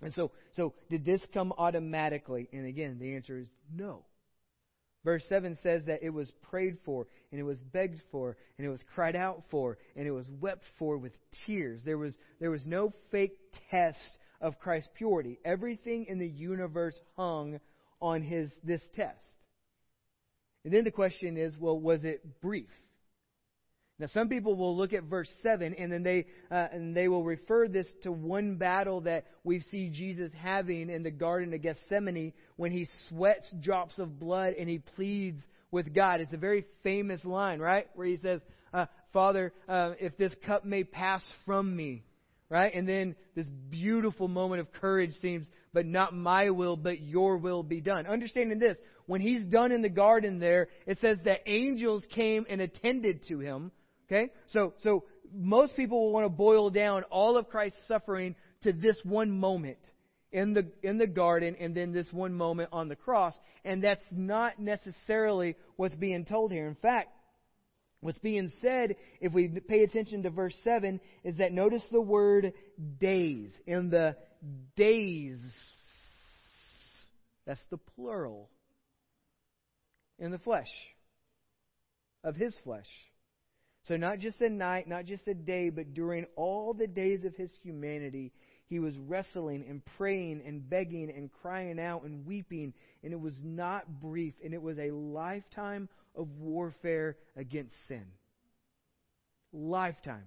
And 0.00 0.12
so, 0.12 0.32
so 0.54 0.74
did 0.90 1.04
this 1.04 1.20
come 1.32 1.52
automatically? 1.56 2.48
And 2.52 2.66
again, 2.66 2.98
the 3.00 3.14
answer 3.14 3.38
is 3.38 3.48
no. 3.72 4.04
Verse 5.04 5.24
7 5.28 5.58
says 5.62 5.82
that 5.86 6.02
it 6.02 6.10
was 6.10 6.30
prayed 6.50 6.78
for, 6.84 7.06
and 7.30 7.40
it 7.40 7.44
was 7.44 7.58
begged 7.58 8.00
for, 8.12 8.36
and 8.56 8.66
it 8.66 8.70
was 8.70 8.80
cried 8.94 9.16
out 9.16 9.42
for, 9.50 9.78
and 9.96 10.06
it 10.06 10.12
was 10.12 10.26
wept 10.40 10.64
for 10.78 10.96
with 10.96 11.12
tears. 11.44 11.80
There 11.84 11.98
was, 11.98 12.16
there 12.40 12.50
was 12.50 12.64
no 12.66 12.92
fake 13.10 13.36
test 13.70 13.98
of 14.40 14.58
Christ's 14.60 14.90
purity. 14.94 15.38
Everything 15.44 16.06
in 16.08 16.18
the 16.18 16.28
universe 16.28 17.00
hung 17.16 17.58
on 18.00 18.22
his 18.22 18.50
this 18.62 18.82
test. 18.94 19.18
And 20.64 20.72
then 20.72 20.84
the 20.84 20.90
question 20.90 21.36
is, 21.36 21.56
well, 21.58 21.78
was 21.78 22.04
it 22.04 22.40
brief? 22.40 22.68
Now, 23.98 24.08
some 24.08 24.28
people 24.28 24.56
will 24.56 24.76
look 24.76 24.92
at 24.92 25.04
verse 25.04 25.28
seven 25.42 25.74
and 25.74 25.92
then 25.92 26.02
they 26.02 26.26
uh, 26.50 26.66
and 26.72 26.96
they 26.96 27.06
will 27.06 27.22
refer 27.22 27.68
this 27.68 27.86
to 28.02 28.10
one 28.10 28.56
battle 28.56 29.02
that 29.02 29.26
we 29.44 29.60
see 29.70 29.90
Jesus 29.90 30.32
having 30.36 30.90
in 30.90 31.02
the 31.02 31.10
Garden 31.10 31.54
of 31.54 31.62
Gethsemane 31.62 32.32
when 32.56 32.72
he 32.72 32.88
sweats 33.08 33.46
drops 33.60 33.98
of 33.98 34.18
blood 34.18 34.54
and 34.58 34.68
he 34.68 34.78
pleads 34.96 35.40
with 35.70 35.94
God. 35.94 36.20
It's 36.20 36.32
a 36.32 36.38
very 36.38 36.64
famous 36.82 37.24
line, 37.24 37.60
right, 37.60 37.86
where 37.94 38.06
he 38.06 38.18
says, 38.20 38.40
uh, 38.74 38.86
"Father, 39.12 39.52
uh, 39.68 39.92
if 40.00 40.16
this 40.16 40.34
cup 40.46 40.64
may 40.64 40.82
pass 40.82 41.22
from 41.44 41.76
me." 41.76 42.02
right? 42.52 42.74
And 42.74 42.86
then 42.86 43.16
this 43.34 43.48
beautiful 43.70 44.28
moment 44.28 44.60
of 44.60 44.70
courage 44.72 45.14
seems, 45.22 45.46
but 45.72 45.86
not 45.86 46.14
my 46.14 46.50
will, 46.50 46.76
but 46.76 47.00
your 47.00 47.38
will 47.38 47.62
be 47.62 47.80
done. 47.80 48.06
Understanding 48.06 48.58
this, 48.58 48.76
when 49.06 49.20
he's 49.20 49.44
done 49.44 49.72
in 49.72 49.82
the 49.82 49.88
garden 49.88 50.38
there, 50.38 50.68
it 50.86 50.98
says 51.00 51.18
that 51.24 51.40
angels 51.46 52.04
came 52.14 52.46
and 52.48 52.60
attended 52.60 53.26
to 53.28 53.38
him. 53.40 53.72
Okay? 54.06 54.30
So, 54.52 54.74
so 54.82 55.04
most 55.34 55.76
people 55.76 56.04
will 56.04 56.12
want 56.12 56.24
to 56.24 56.30
boil 56.30 56.70
down 56.70 57.04
all 57.04 57.36
of 57.36 57.48
Christ's 57.48 57.78
suffering 57.88 58.34
to 58.62 58.72
this 58.72 58.96
one 59.04 59.30
moment 59.30 59.78
in 60.30 60.54
the, 60.54 60.70
in 60.82 60.98
the 60.98 61.06
garden 61.06 61.56
and 61.58 61.74
then 61.74 61.92
this 61.92 62.12
one 62.12 62.34
moment 62.34 62.70
on 62.72 62.88
the 62.88 62.96
cross. 62.96 63.34
And 63.64 63.82
that's 63.82 64.04
not 64.10 64.58
necessarily 64.58 65.56
what's 65.76 65.94
being 65.94 66.24
told 66.24 66.52
here. 66.52 66.66
In 66.68 66.76
fact, 66.76 67.10
What's 68.02 68.18
being 68.18 68.52
said, 68.60 68.96
if 69.20 69.32
we 69.32 69.46
pay 69.46 69.84
attention 69.84 70.24
to 70.24 70.30
verse 70.30 70.56
7, 70.64 71.00
is 71.22 71.36
that 71.36 71.52
notice 71.52 71.84
the 71.92 72.00
word 72.00 72.52
days. 72.98 73.52
In 73.64 73.90
the 73.90 74.16
days, 74.74 75.38
that's 77.46 77.64
the 77.70 77.76
plural, 77.76 78.50
in 80.18 80.30
the 80.30 80.38
flesh, 80.38 80.70
of 82.24 82.36
his 82.36 82.56
flesh. 82.64 82.86
So, 83.88 83.96
not 83.96 84.18
just 84.18 84.40
a 84.40 84.48
night, 84.48 84.88
not 84.88 85.06
just 85.06 85.26
a 85.26 85.34
day, 85.34 85.68
but 85.70 85.92
during 85.94 86.26
all 86.36 86.72
the 86.72 86.86
days 86.86 87.24
of 87.24 87.34
his 87.34 87.52
humanity, 87.62 88.32
he 88.68 88.78
was 88.78 88.96
wrestling 88.96 89.64
and 89.68 89.82
praying 89.98 90.42
and 90.46 90.68
begging 90.68 91.12
and 91.14 91.30
crying 91.42 91.80
out 91.80 92.04
and 92.04 92.24
weeping. 92.24 92.72
And 93.02 93.12
it 93.12 93.20
was 93.20 93.34
not 93.42 94.00
brief, 94.00 94.34
and 94.44 94.54
it 94.54 94.62
was 94.62 94.78
a 94.78 94.92
lifetime 94.92 95.88
of 96.14 96.28
warfare 96.38 97.16
against 97.36 97.74
sin. 97.88 98.04
Lifetime. 99.52 100.24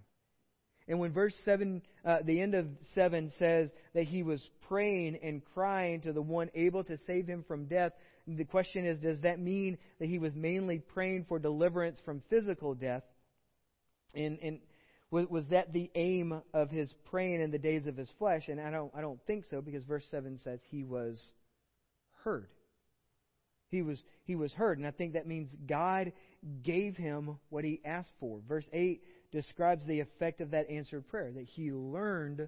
And 0.88 1.00
when 1.00 1.14
verse 1.14 1.34
7, 1.46 1.82
uh, 2.04 2.18
the 2.24 2.40
end 2.40 2.54
of 2.54 2.68
7 2.94 3.32
says 3.40 3.70
that 3.94 4.04
he 4.04 4.22
was 4.22 4.48
praying 4.68 5.18
and 5.24 5.42
crying 5.54 6.02
to 6.02 6.14
the 6.14 6.22
one 6.22 6.52
able 6.54 6.84
to 6.84 7.00
save 7.08 7.26
him 7.26 7.44
from 7.48 7.66
death, 7.66 7.94
the 8.28 8.46
question 8.46 8.86
is 8.86 9.00
does 9.00 9.22
that 9.22 9.40
mean 9.40 9.78
that 10.00 10.08
he 10.08 10.20
was 10.20 10.34
mainly 10.34 10.80
praying 10.80 11.26
for 11.28 11.40
deliverance 11.40 12.00
from 12.04 12.22
physical 12.30 12.74
death? 12.74 13.04
And, 14.14 14.40
and 14.42 14.60
was, 15.12 15.28
was 15.28 15.46
that 15.52 15.74
the 15.74 15.92
aim 15.96 16.42
of 16.54 16.70
his 16.70 16.92
praying 17.10 17.42
in 17.42 17.52
the 17.52 17.60
days 17.60 17.86
of 17.86 17.98
his 17.98 18.10
flesh? 18.18 18.48
And 18.48 18.60
I 18.60 18.72
don't, 18.72 18.92
I 18.96 19.02
don't 19.02 19.20
think 19.28 19.46
so 19.50 19.62
because 19.62 19.84
verse 19.84 20.06
7 20.10 20.40
says 20.44 20.60
he 20.70 20.84
was 20.84 21.22
heard. 22.24 22.48
He 23.70 23.82
was, 23.82 24.02
he 24.24 24.36
was 24.36 24.54
heard. 24.54 24.78
And 24.78 24.88
I 24.88 24.92
think 24.92 25.14
that 25.14 25.28
means 25.28 25.50
God 25.68 26.14
gave 26.64 26.96
him 26.96 27.38
what 27.50 27.64
he 27.64 27.82
asked 27.86 28.14
for. 28.20 28.40
Verse 28.48 28.66
8 28.72 29.02
describes 29.32 29.86
the 29.86 30.00
effect 30.00 30.42
of 30.42 30.52
that 30.52 30.70
answered 30.70 31.08
prayer, 31.08 31.32
that 31.32 31.46
he 31.46 31.72
learned 31.72 32.48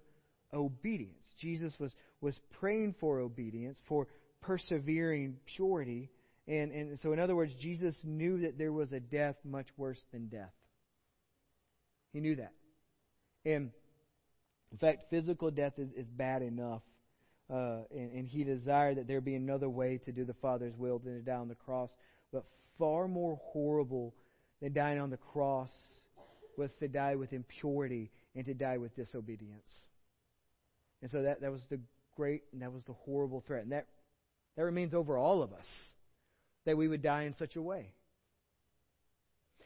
obedience. 0.54 1.24
Jesus 1.40 1.74
was, 1.80 1.94
was 2.22 2.40
praying 2.60 2.96
for 3.00 3.20
obedience, 3.20 3.78
for 3.88 4.08
persevering 4.41 5.38
purity. 5.56 6.10
And, 6.47 6.71
and 6.71 7.00
so, 7.00 7.12
in 7.13 7.19
other 7.19 7.36
words, 7.36 7.54
Jesus 7.60 7.95
knew 8.04 8.41
that 8.41 8.58
there 8.58 8.71
was 8.71 8.91
a 8.91 9.00
death 9.00 9.36
much 9.43 9.67
worse 9.76 10.02
than 10.12 10.28
death. 10.28 10.54
He 12.13 12.19
knew 12.19 12.36
that. 12.38 12.54
And 13.45 13.71
in 14.71 14.78
fact, 14.78 15.06
physical 15.10 15.52
death 15.52 15.73
is, 15.78 15.89
is 15.95 16.08
bad 16.08 16.41
enough. 16.41 16.82
Uh, 17.50 17.80
and, 17.91 18.12
and 18.12 18.28
he 18.28 18.43
desired 18.43 18.97
that 18.97 19.08
there 19.08 19.21
be 19.21 19.36
another 19.36 19.69
way 19.69 20.00
to 20.06 20.12
do 20.12 20.26
the 20.26 20.34
Father's 20.36 20.76
will 20.78 21.00
than 21.00 21.15
to 21.15 21.21
die 21.21 21.36
on 21.36 21.47
the 21.47 21.56
cross. 21.56 21.89
But 22.34 22.43
far 22.78 23.08
more 23.08 23.39
horrible 23.52 24.13
than 24.62 24.73
dying 24.73 25.00
on 25.00 25.10
the 25.10 25.17
cross 25.17 25.69
was 26.58 26.71
to 26.80 26.88
die 26.88 27.15
with 27.15 27.32
impurity 27.34 28.12
and 28.36 28.45
to 28.45 28.54
die 28.54 28.78
with 28.78 28.95
disobedience. 28.95 29.69
And 31.02 31.10
so 31.10 31.21
that, 31.21 31.41
that 31.41 31.52
was 31.52 31.62
the 31.69 31.80
great 32.15 32.43
and 32.52 32.62
that 32.62 32.73
was 32.73 32.84
the 32.86 32.93
horrible 32.93 33.43
threat. 33.45 33.63
And 33.63 33.71
that, 33.71 33.88
that 34.58 34.63
remains 34.63 34.93
over 34.93 35.17
all 35.17 35.41
of 35.41 35.54
us 35.54 35.65
that 36.65 36.76
we 36.76 36.89
would 36.89 37.02
die 37.02 37.24
in 37.24 37.36
such 37.36 37.56
a 37.56 37.62
way. 37.62 37.93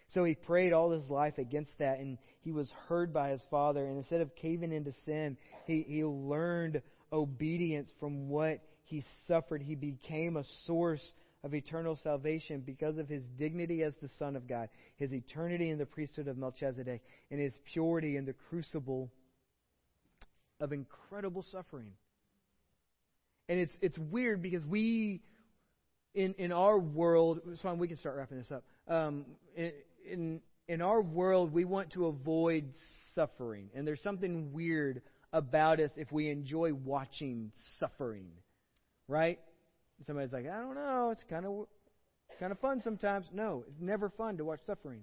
So 0.09 0.23
he 0.25 0.35
prayed 0.35 0.73
all 0.73 0.91
his 0.91 1.09
life 1.09 1.37
against 1.37 1.71
that, 1.79 1.99
and 1.99 2.17
he 2.41 2.51
was 2.51 2.69
heard 2.87 3.13
by 3.13 3.29
his 3.29 3.41
father. 3.49 3.85
And 3.85 3.97
instead 3.97 4.21
of 4.21 4.35
caving 4.35 4.73
into 4.73 4.93
sin, 5.05 5.37
he, 5.65 5.85
he 5.87 6.03
learned 6.03 6.81
obedience 7.11 7.89
from 7.99 8.29
what 8.29 8.59
he 8.83 9.03
suffered. 9.27 9.61
He 9.61 9.75
became 9.75 10.35
a 10.35 10.43
source 10.67 11.01
of 11.43 11.55
eternal 11.55 11.97
salvation 12.03 12.61
because 12.63 12.97
of 12.97 13.07
his 13.07 13.23
dignity 13.39 13.83
as 13.83 13.93
the 14.01 14.09
Son 14.19 14.35
of 14.35 14.47
God, 14.47 14.69
his 14.97 15.13
eternity 15.13 15.69
in 15.69 15.77
the 15.77 15.85
priesthood 15.85 16.27
of 16.27 16.37
Melchizedek, 16.37 17.01
and 17.31 17.39
his 17.39 17.53
purity 17.73 18.17
in 18.17 18.25
the 18.25 18.35
crucible 18.49 19.09
of 20.59 20.73
incredible 20.73 21.43
suffering. 21.51 21.93
And 23.51 23.59
it's 23.59 23.77
it's 23.81 23.97
weird 23.97 24.41
because 24.41 24.63
we 24.63 25.19
in 26.15 26.33
in 26.37 26.53
our 26.53 26.79
world, 26.79 27.41
it's 27.51 27.59
fine. 27.59 27.79
We 27.79 27.89
can 27.89 27.97
start 27.97 28.15
wrapping 28.15 28.37
this 28.37 28.49
up. 28.49 28.63
Um, 28.87 29.25
in, 29.57 29.71
in 30.09 30.41
in 30.69 30.81
our 30.81 31.01
world, 31.01 31.51
we 31.51 31.65
want 31.65 31.91
to 31.91 32.05
avoid 32.05 32.71
suffering, 33.13 33.69
and 33.75 33.85
there's 33.85 34.01
something 34.03 34.53
weird 34.53 35.01
about 35.33 35.81
us 35.81 35.91
if 35.97 36.09
we 36.13 36.29
enjoy 36.29 36.73
watching 36.73 37.51
suffering, 37.77 38.27
right? 39.09 39.37
Somebody's 40.07 40.31
like, 40.31 40.47
I 40.47 40.61
don't 40.61 40.75
know, 40.75 41.09
it's 41.11 41.23
kind 41.29 41.45
of 41.45 41.67
kind 42.39 42.53
of 42.53 42.59
fun 42.59 42.79
sometimes. 42.85 43.25
No, 43.33 43.65
it's 43.67 43.81
never 43.81 44.09
fun 44.11 44.37
to 44.37 44.45
watch 44.45 44.61
suffering. 44.65 45.01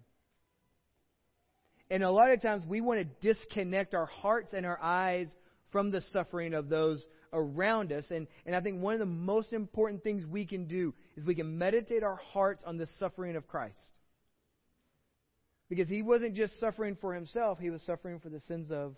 And 1.91 2.03
a 2.03 2.11
lot 2.11 2.31
of 2.31 2.41
times 2.41 2.63
we 2.67 2.81
want 2.81 3.01
to 3.01 3.35
disconnect 3.35 3.93
our 3.93 4.07
hearts 4.07 4.55
and 4.55 4.65
our 4.65 4.81
eyes 4.81 5.29
from 5.71 5.91
the 5.91 6.01
suffering 6.13 6.55
of 6.55 6.69
those 6.69 7.07
around 7.33 7.93
us. 7.93 8.05
And, 8.11 8.27
and 8.47 8.55
I 8.57 8.61
think 8.61 8.81
one 8.81 8.95
of 8.95 9.01
the 9.01 9.07
most 9.07 9.53
important 9.53 10.03
things 10.03 10.25
we 10.27 10.47
can 10.47 10.67
do 10.67 10.95
is 11.17 11.25
we 11.25 11.35
can 11.35 11.59
meditate 11.59 12.03
our 12.03 12.17
hearts 12.33 12.63
on 12.67 12.79
the 12.79 12.89
suffering 12.99 13.37
of 13.37 13.47
Christ. 13.47 13.77
Because 15.69 15.89
he 15.89 16.03
wasn't 16.03 16.35
just 16.35 16.59
suffering 16.61 16.97
for 17.01 17.15
himself, 17.15 17.59
he 17.59 17.71
was 17.71 17.83
suffering 17.83 18.21
for 18.21 18.31
the 18.31 18.41
sins 18.49 18.71
of, 18.71 18.97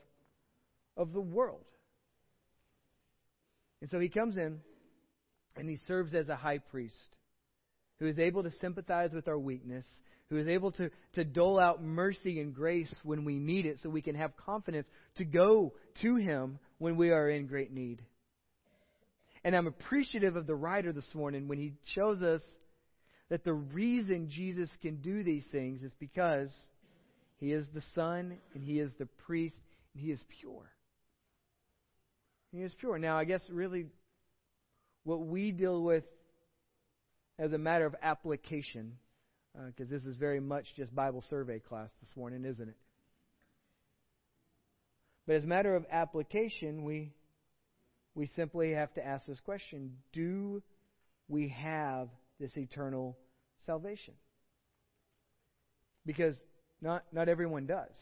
of 0.96 1.12
the 1.12 1.20
world. 1.20 1.64
And 3.80 3.90
so 3.90 3.98
he 3.98 4.08
comes 4.08 4.36
in 4.36 4.60
and 5.56 5.68
he 5.68 5.78
serves 5.88 6.14
as 6.14 6.28
a 6.28 6.36
high 6.36 6.58
priest 6.58 6.94
who 7.98 8.06
is 8.06 8.18
able 8.18 8.42
to 8.42 8.50
sympathize 8.60 9.12
with 9.12 9.28
our 9.28 9.38
weakness, 9.38 9.84
who 10.30 10.38
is 10.38 10.48
able 10.48 10.70
to, 10.72 10.90
to 11.14 11.24
dole 11.24 11.58
out 11.58 11.82
mercy 11.82 12.40
and 12.40 12.54
grace 12.54 12.92
when 13.02 13.24
we 13.24 13.34
need 13.34 13.66
it 13.66 13.78
so 13.82 13.90
we 13.90 14.00
can 14.00 14.14
have 14.14 14.36
confidence 14.36 14.86
to 15.16 15.24
go 15.24 15.74
to 16.00 16.16
him 16.16 16.58
when 16.78 16.96
we 16.96 17.10
are 17.10 17.28
in 17.28 17.46
great 17.46 17.72
need. 17.72 18.00
And 19.42 19.56
I'm 19.56 19.66
appreciative 19.66 20.36
of 20.36 20.46
the 20.46 20.54
writer 20.54 20.92
this 20.92 21.08
morning 21.14 21.48
when 21.48 21.58
he 21.58 21.72
shows 21.94 22.22
us 22.22 22.42
that 23.28 23.44
the 23.44 23.52
reason 23.52 24.30
Jesus 24.30 24.70
can 24.80 24.96
do 24.96 25.24
these 25.24 25.46
things 25.50 25.82
is 25.82 25.92
because 25.98 26.50
he 27.38 27.52
is 27.52 27.66
the 27.74 27.82
Son 27.94 28.38
and 28.54 28.62
he 28.62 28.78
is 28.78 28.92
the 28.98 29.08
priest 29.26 29.56
and 29.94 30.02
he 30.02 30.10
is 30.12 30.22
pure. 30.40 30.70
He 32.52 32.58
is 32.62 32.74
pure. 32.78 32.98
Now, 32.98 33.18
I 33.18 33.24
guess 33.24 33.42
really 33.50 33.86
what 35.04 35.20
we 35.20 35.50
deal 35.50 35.82
with 35.82 36.04
as 37.38 37.52
a 37.52 37.58
matter 37.58 37.86
of 37.86 37.96
application, 38.02 38.92
because 39.54 39.88
uh, 39.88 39.94
this 39.94 40.04
is 40.04 40.16
very 40.16 40.40
much 40.40 40.66
just 40.76 40.94
Bible 40.94 41.22
survey 41.28 41.58
class 41.58 41.90
this 42.00 42.12
morning, 42.16 42.44
isn't 42.44 42.68
it? 42.68 42.76
But 45.26 45.36
as 45.36 45.44
a 45.44 45.46
matter 45.46 45.74
of 45.76 45.84
application, 45.90 46.84
we 46.84 47.12
we 48.14 48.26
simply 48.26 48.72
have 48.72 48.92
to 48.94 49.06
ask 49.06 49.26
this 49.26 49.40
question 49.40 49.96
Do 50.12 50.62
we 51.28 51.48
have 51.48 52.08
this 52.38 52.56
eternal 52.56 53.16
salvation? 53.66 54.14
Because 56.06 56.36
not, 56.80 57.04
not 57.12 57.28
everyone 57.28 57.66
does. 57.66 57.94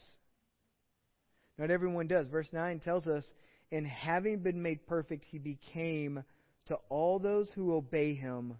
Not 1.57 1.69
everyone 1.69 2.07
does. 2.07 2.27
Verse 2.27 2.47
9 2.51 2.79
tells 2.79 3.07
us, 3.07 3.25
And 3.71 3.85
having 3.85 4.39
been 4.39 4.61
made 4.61 4.87
perfect, 4.87 5.25
he 5.29 5.37
became 5.37 6.23
to 6.67 6.75
all 6.87 7.19
those 7.19 7.49
who 7.55 7.75
obey 7.75 8.13
him 8.13 8.55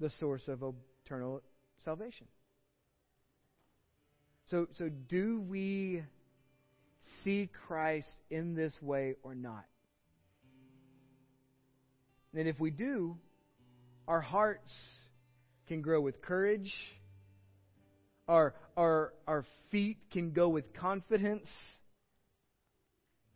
the 0.00 0.10
source 0.18 0.42
of 0.48 0.62
eternal 1.04 1.42
salvation. 1.84 2.26
So, 4.50 4.66
so 4.78 4.88
do 4.88 5.40
we 5.40 6.02
see 7.22 7.50
Christ 7.66 8.08
in 8.30 8.54
this 8.54 8.72
way 8.80 9.14
or 9.22 9.34
not? 9.34 9.64
And 12.34 12.46
if 12.48 12.58
we 12.60 12.70
do, 12.70 13.16
our 14.06 14.20
hearts 14.20 14.70
can 15.66 15.82
grow 15.82 16.00
with 16.00 16.22
courage. 16.22 16.72
Our, 18.26 18.54
our, 18.76 19.12
our 19.26 19.44
feet 19.70 19.98
can 20.12 20.32
go 20.32 20.48
with 20.48 20.72
confidence. 20.74 21.48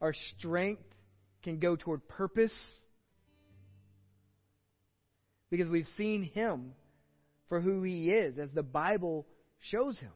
Our 0.00 0.14
strength 0.38 0.84
can 1.42 1.58
go 1.58 1.76
toward 1.76 2.06
purpose. 2.08 2.54
Because 5.50 5.68
we've 5.68 5.86
seen 5.96 6.24
Him 6.24 6.72
for 7.52 7.60
who 7.60 7.82
He 7.82 8.08
is, 8.08 8.38
as 8.38 8.50
the 8.52 8.62
Bible 8.62 9.26
shows 9.58 9.98
Him. 9.98 10.12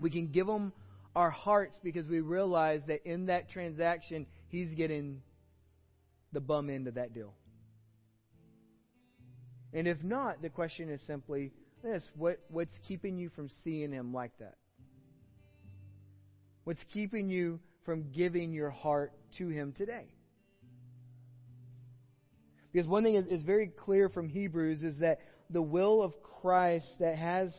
We 0.00 0.08
can 0.08 0.28
give 0.28 0.48
Him 0.48 0.72
our 1.14 1.28
hearts 1.28 1.78
because 1.84 2.06
we 2.06 2.20
realize 2.20 2.80
that 2.86 3.06
in 3.06 3.26
that 3.26 3.50
transaction, 3.50 4.24
He's 4.48 4.72
getting 4.72 5.20
the 6.32 6.40
bum 6.40 6.70
end 6.70 6.88
of 6.88 6.94
that 6.94 7.12
deal. 7.12 7.34
And 9.74 9.86
if 9.86 10.02
not, 10.02 10.40
the 10.40 10.48
question 10.48 10.88
is 10.88 11.02
simply 11.06 11.52
this 11.84 12.08
what, 12.16 12.38
what's 12.48 12.72
keeping 12.88 13.18
you 13.18 13.28
from 13.28 13.50
seeing 13.62 13.92
Him 13.92 14.14
like 14.14 14.32
that? 14.40 14.54
What's 16.64 16.82
keeping 16.94 17.28
you 17.28 17.60
from 17.84 18.10
giving 18.10 18.54
your 18.54 18.70
heart 18.70 19.12
to 19.36 19.50
Him 19.50 19.74
today? 19.76 20.06
Because 22.76 22.90
one 22.90 23.04
thing 23.04 23.14
is, 23.14 23.24
is 23.28 23.40
very 23.40 23.68
clear 23.68 24.10
from 24.10 24.28
Hebrews 24.28 24.82
is 24.82 24.98
that 24.98 25.20
the 25.48 25.62
will 25.62 26.02
of 26.02 26.12
Christ 26.42 26.86
that 27.00 27.16
has 27.16 27.50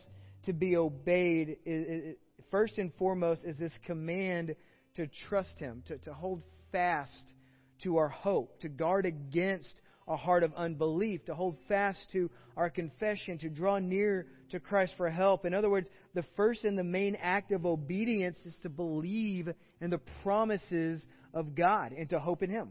to 0.46 0.54
be 0.54 0.78
obeyed, 0.78 1.58
is, 1.66 1.88
is, 1.88 2.16
first 2.52 2.78
and 2.78 2.94
foremost, 3.00 3.44
is 3.44 3.58
this 3.58 3.72
command 3.88 4.56
to 4.96 5.08
trust 5.28 5.58
Him, 5.58 5.82
to, 5.88 5.98
to 5.98 6.14
hold 6.14 6.44
fast 6.72 7.34
to 7.82 7.98
our 7.98 8.10
hope, 8.10 8.60
to 8.60 8.70
guard 8.70 9.08
against 9.08 9.74
a 10.08 10.16
heart 10.16 10.44
of 10.44 10.54
unbelief, 10.54 11.26
to 11.26 11.34
hold 11.34 11.58
fast 11.68 11.98
to 12.12 12.30
our 12.56 12.70
confession, 12.70 13.40
to 13.40 13.50
draw 13.50 13.80
near 13.80 14.28
to 14.52 14.60
Christ 14.60 14.94
for 14.98 15.10
help. 15.10 15.46
In 15.46 15.56
other 15.56 15.72
words, 15.72 15.90
the 16.14 16.26
first 16.36 16.64
and 16.64 16.78
the 16.78 16.84
main 16.84 17.18
act 17.20 17.52
of 17.52 17.66
obedience 17.66 18.38
is 18.46 18.56
to 18.62 18.70
believe 18.70 19.50
in 19.82 19.90
the 19.90 20.02
promises 20.22 21.02
of 21.34 21.56
God 21.56 21.92
and 21.92 22.08
to 22.12 22.20
hope 22.20 22.44
in 22.44 22.52
Him. 22.52 22.70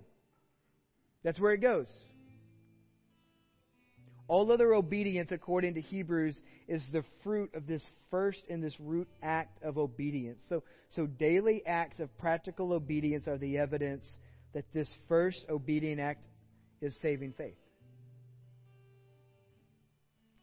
That's 1.24 1.40
where 1.40 1.52
it 1.52 1.60
goes. 1.60 1.88
All 4.28 4.50
other 4.50 4.74
obedience, 4.74 5.30
according 5.30 5.74
to 5.74 5.80
Hebrews, 5.80 6.40
is 6.66 6.82
the 6.92 7.04
fruit 7.22 7.54
of 7.54 7.66
this 7.66 7.84
first 8.10 8.42
and 8.50 8.62
this 8.62 8.74
root 8.80 9.08
act 9.22 9.62
of 9.62 9.78
obedience. 9.78 10.42
So, 10.48 10.64
so 10.90 11.06
daily 11.06 11.62
acts 11.64 12.00
of 12.00 12.16
practical 12.18 12.72
obedience 12.72 13.28
are 13.28 13.38
the 13.38 13.58
evidence 13.58 14.04
that 14.52 14.64
this 14.72 14.90
first 15.08 15.44
obedient 15.48 16.00
act 16.00 16.24
is 16.80 16.96
saving 17.02 17.34
faith. 17.38 17.56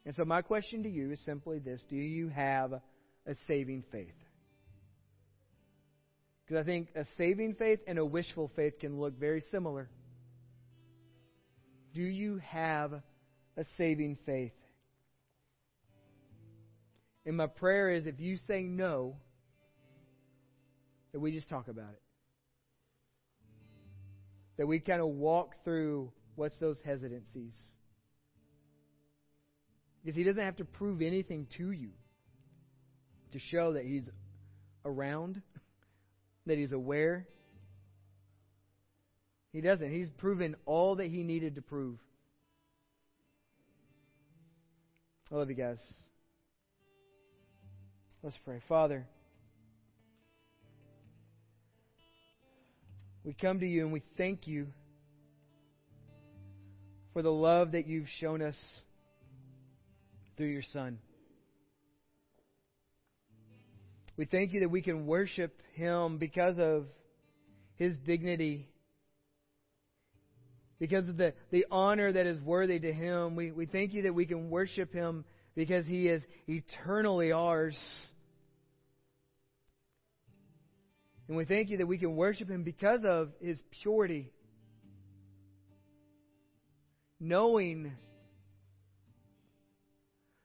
And 0.06 0.16
so, 0.16 0.24
my 0.24 0.42
question 0.42 0.84
to 0.84 0.90
you 0.90 1.12
is 1.12 1.20
simply 1.26 1.60
this 1.60 1.82
Do 1.90 1.96
you 1.96 2.30
have 2.30 2.74
a 2.74 3.36
saving 3.48 3.84
faith? 3.92 4.14
Because 6.46 6.62
I 6.62 6.66
think 6.66 6.90
a 6.96 7.06
saving 7.18 7.56
faith 7.56 7.80
and 7.88 7.98
a 7.98 8.06
wishful 8.06 8.52
faith 8.56 8.80
can 8.80 9.00
look 9.00 9.18
very 9.18 9.44
similar. 9.52 9.90
Do 11.94 12.02
you 12.02 12.38
have 12.38 13.02
a 13.58 13.66
saving 13.78 14.18
faith. 14.26 14.54
And 17.26 17.38
my 17.38 17.48
prayer 17.48 17.92
is 17.92 18.06
if 18.06 18.20
you 18.20 18.38
say 18.48 18.64
no, 18.64 19.16
that 21.14 21.20
we 21.20 21.32
just 21.32 21.48
talk 21.48 21.68
about 21.68 21.92
it. 21.92 22.02
That 24.58 24.68
we 24.68 24.80
kind 24.80 25.02
of 25.02 25.08
walk 25.08 25.56
through 25.64 26.12
what's 26.36 26.60
those 26.60 26.78
hesitancies. 26.84 27.56
Because 30.04 30.18
he 30.18 30.24
doesn't 30.24 30.44
have 30.44 30.58
to 30.58 30.66
prove 30.66 31.02
anything 31.02 31.48
to 31.58 31.72
you 31.72 31.92
to 33.32 33.40
show 33.40 33.74
that 33.74 33.86
he's 33.86 34.10
around, 34.86 35.42
that 36.46 36.58
he's 36.58 36.72
aware. 36.72 37.28
He 39.54 39.62
doesn't. 39.62 39.92
He's 39.92 40.10
proven 40.18 40.56
all 40.66 40.96
that 40.96 41.08
he 41.08 41.24
needed 41.24 41.56
to 41.56 41.62
prove. 41.62 42.00
I 45.34 45.36
love 45.36 45.50
you 45.50 45.56
guys. 45.56 45.80
Let's 48.22 48.36
pray. 48.46 48.62
Father, 48.70 49.08
we 53.24 53.34
come 53.34 53.60
to 53.60 53.66
you 53.66 53.82
and 53.82 53.92
we 53.92 54.04
thank 54.16 54.46
you 54.46 54.68
for 57.14 57.24
the 57.24 57.32
love 57.32 57.72
that 57.72 57.88
you've 57.88 58.10
shown 58.20 58.44
us 58.44 58.56
through 60.38 60.50
your 60.50 60.62
Son. 60.72 61.00
We 64.16 64.26
thank 64.26 64.54
you 64.54 64.60
that 64.60 64.70
we 64.70 64.84
can 64.84 65.08
worship 65.08 65.60
Him 65.74 66.20
because 66.20 66.60
of 66.60 66.86
His 67.78 67.98
dignity 68.06 68.70
because 70.80 71.08
of 71.08 71.18
the, 71.18 71.34
the 71.52 71.66
honor 71.72 72.12
that 72.12 72.26
is 72.26 72.40
worthy 72.42 72.80
to 72.80 72.92
Him. 72.92 73.36
We, 73.36 73.52
we 73.52 73.66
thank 73.66 73.94
you 73.94 74.04
that 74.04 74.14
we 74.14 74.26
can 74.26 74.50
worship 74.50 74.94
Him 74.94 75.26
because 75.56 75.86
He 75.86 76.08
is 76.08 76.22
eternally 76.48 77.32
ours. 77.32 77.78
And 81.28 81.38
we 81.38 81.46
thank 81.46 81.70
you 81.70 81.78
that 81.78 81.88
we 81.88 81.98
can 81.98 82.16
worship 82.16 82.50
Him 82.50 82.64
because 82.64 83.02
of 83.06 83.30
His 83.42 83.60
purity. 83.82 84.32
Knowing 87.20 87.94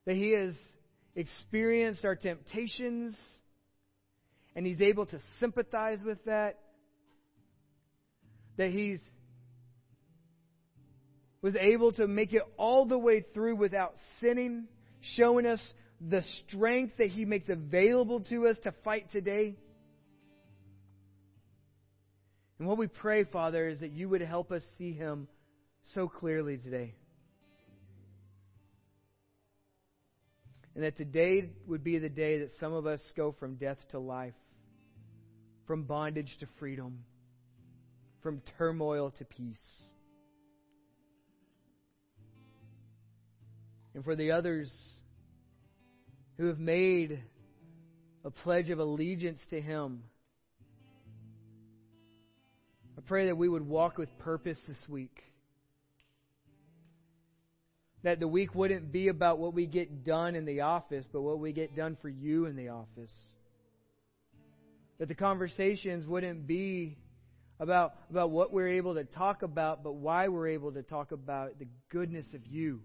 that 0.07 0.15
He 0.15 0.33
has 0.33 0.55
experienced 1.17 2.05
our 2.05 2.15
temptations 2.15 3.17
and 4.55 4.65
He's 4.65 4.81
able 4.81 5.07
to 5.07 5.19
sympathize 5.41 5.99
with 6.05 6.25
that. 6.27 6.59
That 8.57 8.71
He's 8.71 9.01
was 11.41 11.55
able 11.57 11.93
to 11.93 12.07
make 12.07 12.33
it 12.33 12.43
all 12.57 12.87
the 12.87 12.99
way 12.99 13.25
through 13.35 13.57
without 13.57 13.95
sinning, 14.21 14.67
showing 15.17 15.47
us 15.47 15.61
the 16.01 16.23
strength 16.47 16.97
that 16.99 17.11
He 17.11 17.25
makes 17.25 17.49
available 17.49 18.21
to 18.31 18.49
us 18.49 18.57
to 18.65 18.73
fight 18.85 19.11
today. 19.11 19.57
And 22.59 22.67
what 22.67 22.79
we 22.79 22.89
pray, 22.89 23.25
Father, 23.25 23.69
is 23.69 23.81
that 23.81 23.93
you 23.93 24.09
would 24.09 24.21
help 24.21 24.51
us 24.51 24.63
see 24.79 24.93
Him 24.93 25.29
so 25.95 26.09
clearly 26.09 26.57
today. 26.57 26.95
And 30.75 30.85
that 30.85 30.97
today 30.97 31.51
would 31.67 31.83
be 31.83 31.99
the 31.99 32.09
day 32.09 32.39
that 32.39 32.51
some 32.61 32.73
of 32.73 32.87
us 32.87 33.01
go 33.17 33.35
from 33.39 33.57
death 33.57 33.79
to 33.91 33.99
life, 33.99 34.35
from 35.67 35.85
bondage 35.85 36.37
to 36.41 36.47
freedom, 36.59 37.05
from 38.23 38.43
turmoil 38.59 39.13
to 39.19 39.25
peace. 39.25 39.57
And 43.99 44.05
for 44.05 44.15
the 44.15 44.31
others 44.31 44.73
who 46.37 46.47
have 46.47 46.61
made 46.61 47.21
a 48.25 48.31
pledge 48.31 48.71
of 48.71 48.79
allegiance 48.79 49.41
to 49.51 49.61
Him. 49.61 50.05
I 52.97 53.01
pray 53.01 53.27
that 53.27 53.37
we 53.37 53.49
would 53.49 53.67
walk 53.67 53.99
with 53.99 54.09
purpose 54.21 54.57
this 54.69 54.81
week. 54.89 55.21
That 58.05 58.21
the 58.21 58.29
week 58.29 58.55
wouldn't 58.55 58.93
be 58.93 59.09
about 59.09 59.41
what 59.41 59.53
we 59.53 59.67
get 59.67 60.05
done 60.05 60.37
in 60.37 60.45
the 60.45 60.61
office, 60.61 61.05
but 61.13 61.23
what 61.23 61.41
we 61.41 61.53
get 61.53 61.75
done 61.75 61.97
for 62.01 62.09
you 62.09 62.47
in 62.47 62.55
the 62.55 62.69
office. 62.69 63.13
That 65.01 65.09
the 65.09 65.17
conversations 65.17 66.07
wouldn't 66.07 66.47
be 66.47 66.99
about, 67.59 67.95
about 68.11 68.31
what 68.31 68.53
we're 68.53 68.69
able 68.69 68.95
to 68.95 69.03
talk 69.03 69.43
about, 69.43 69.83
but 69.83 69.95
why 69.95 70.29
we're 70.29 70.51
able 70.51 70.71
to 70.71 70.85
talk 70.85 71.11
about 71.11 71.59
the 71.59 71.67
goodness 71.91 72.33
of 72.33 72.47
you. 72.47 72.81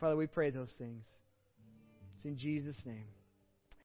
Father, 0.00 0.16
we 0.16 0.26
pray 0.26 0.50
those 0.50 0.72
things. 0.78 1.04
It's 2.16 2.24
in 2.24 2.38
Jesus' 2.38 2.80
name. 2.86 3.04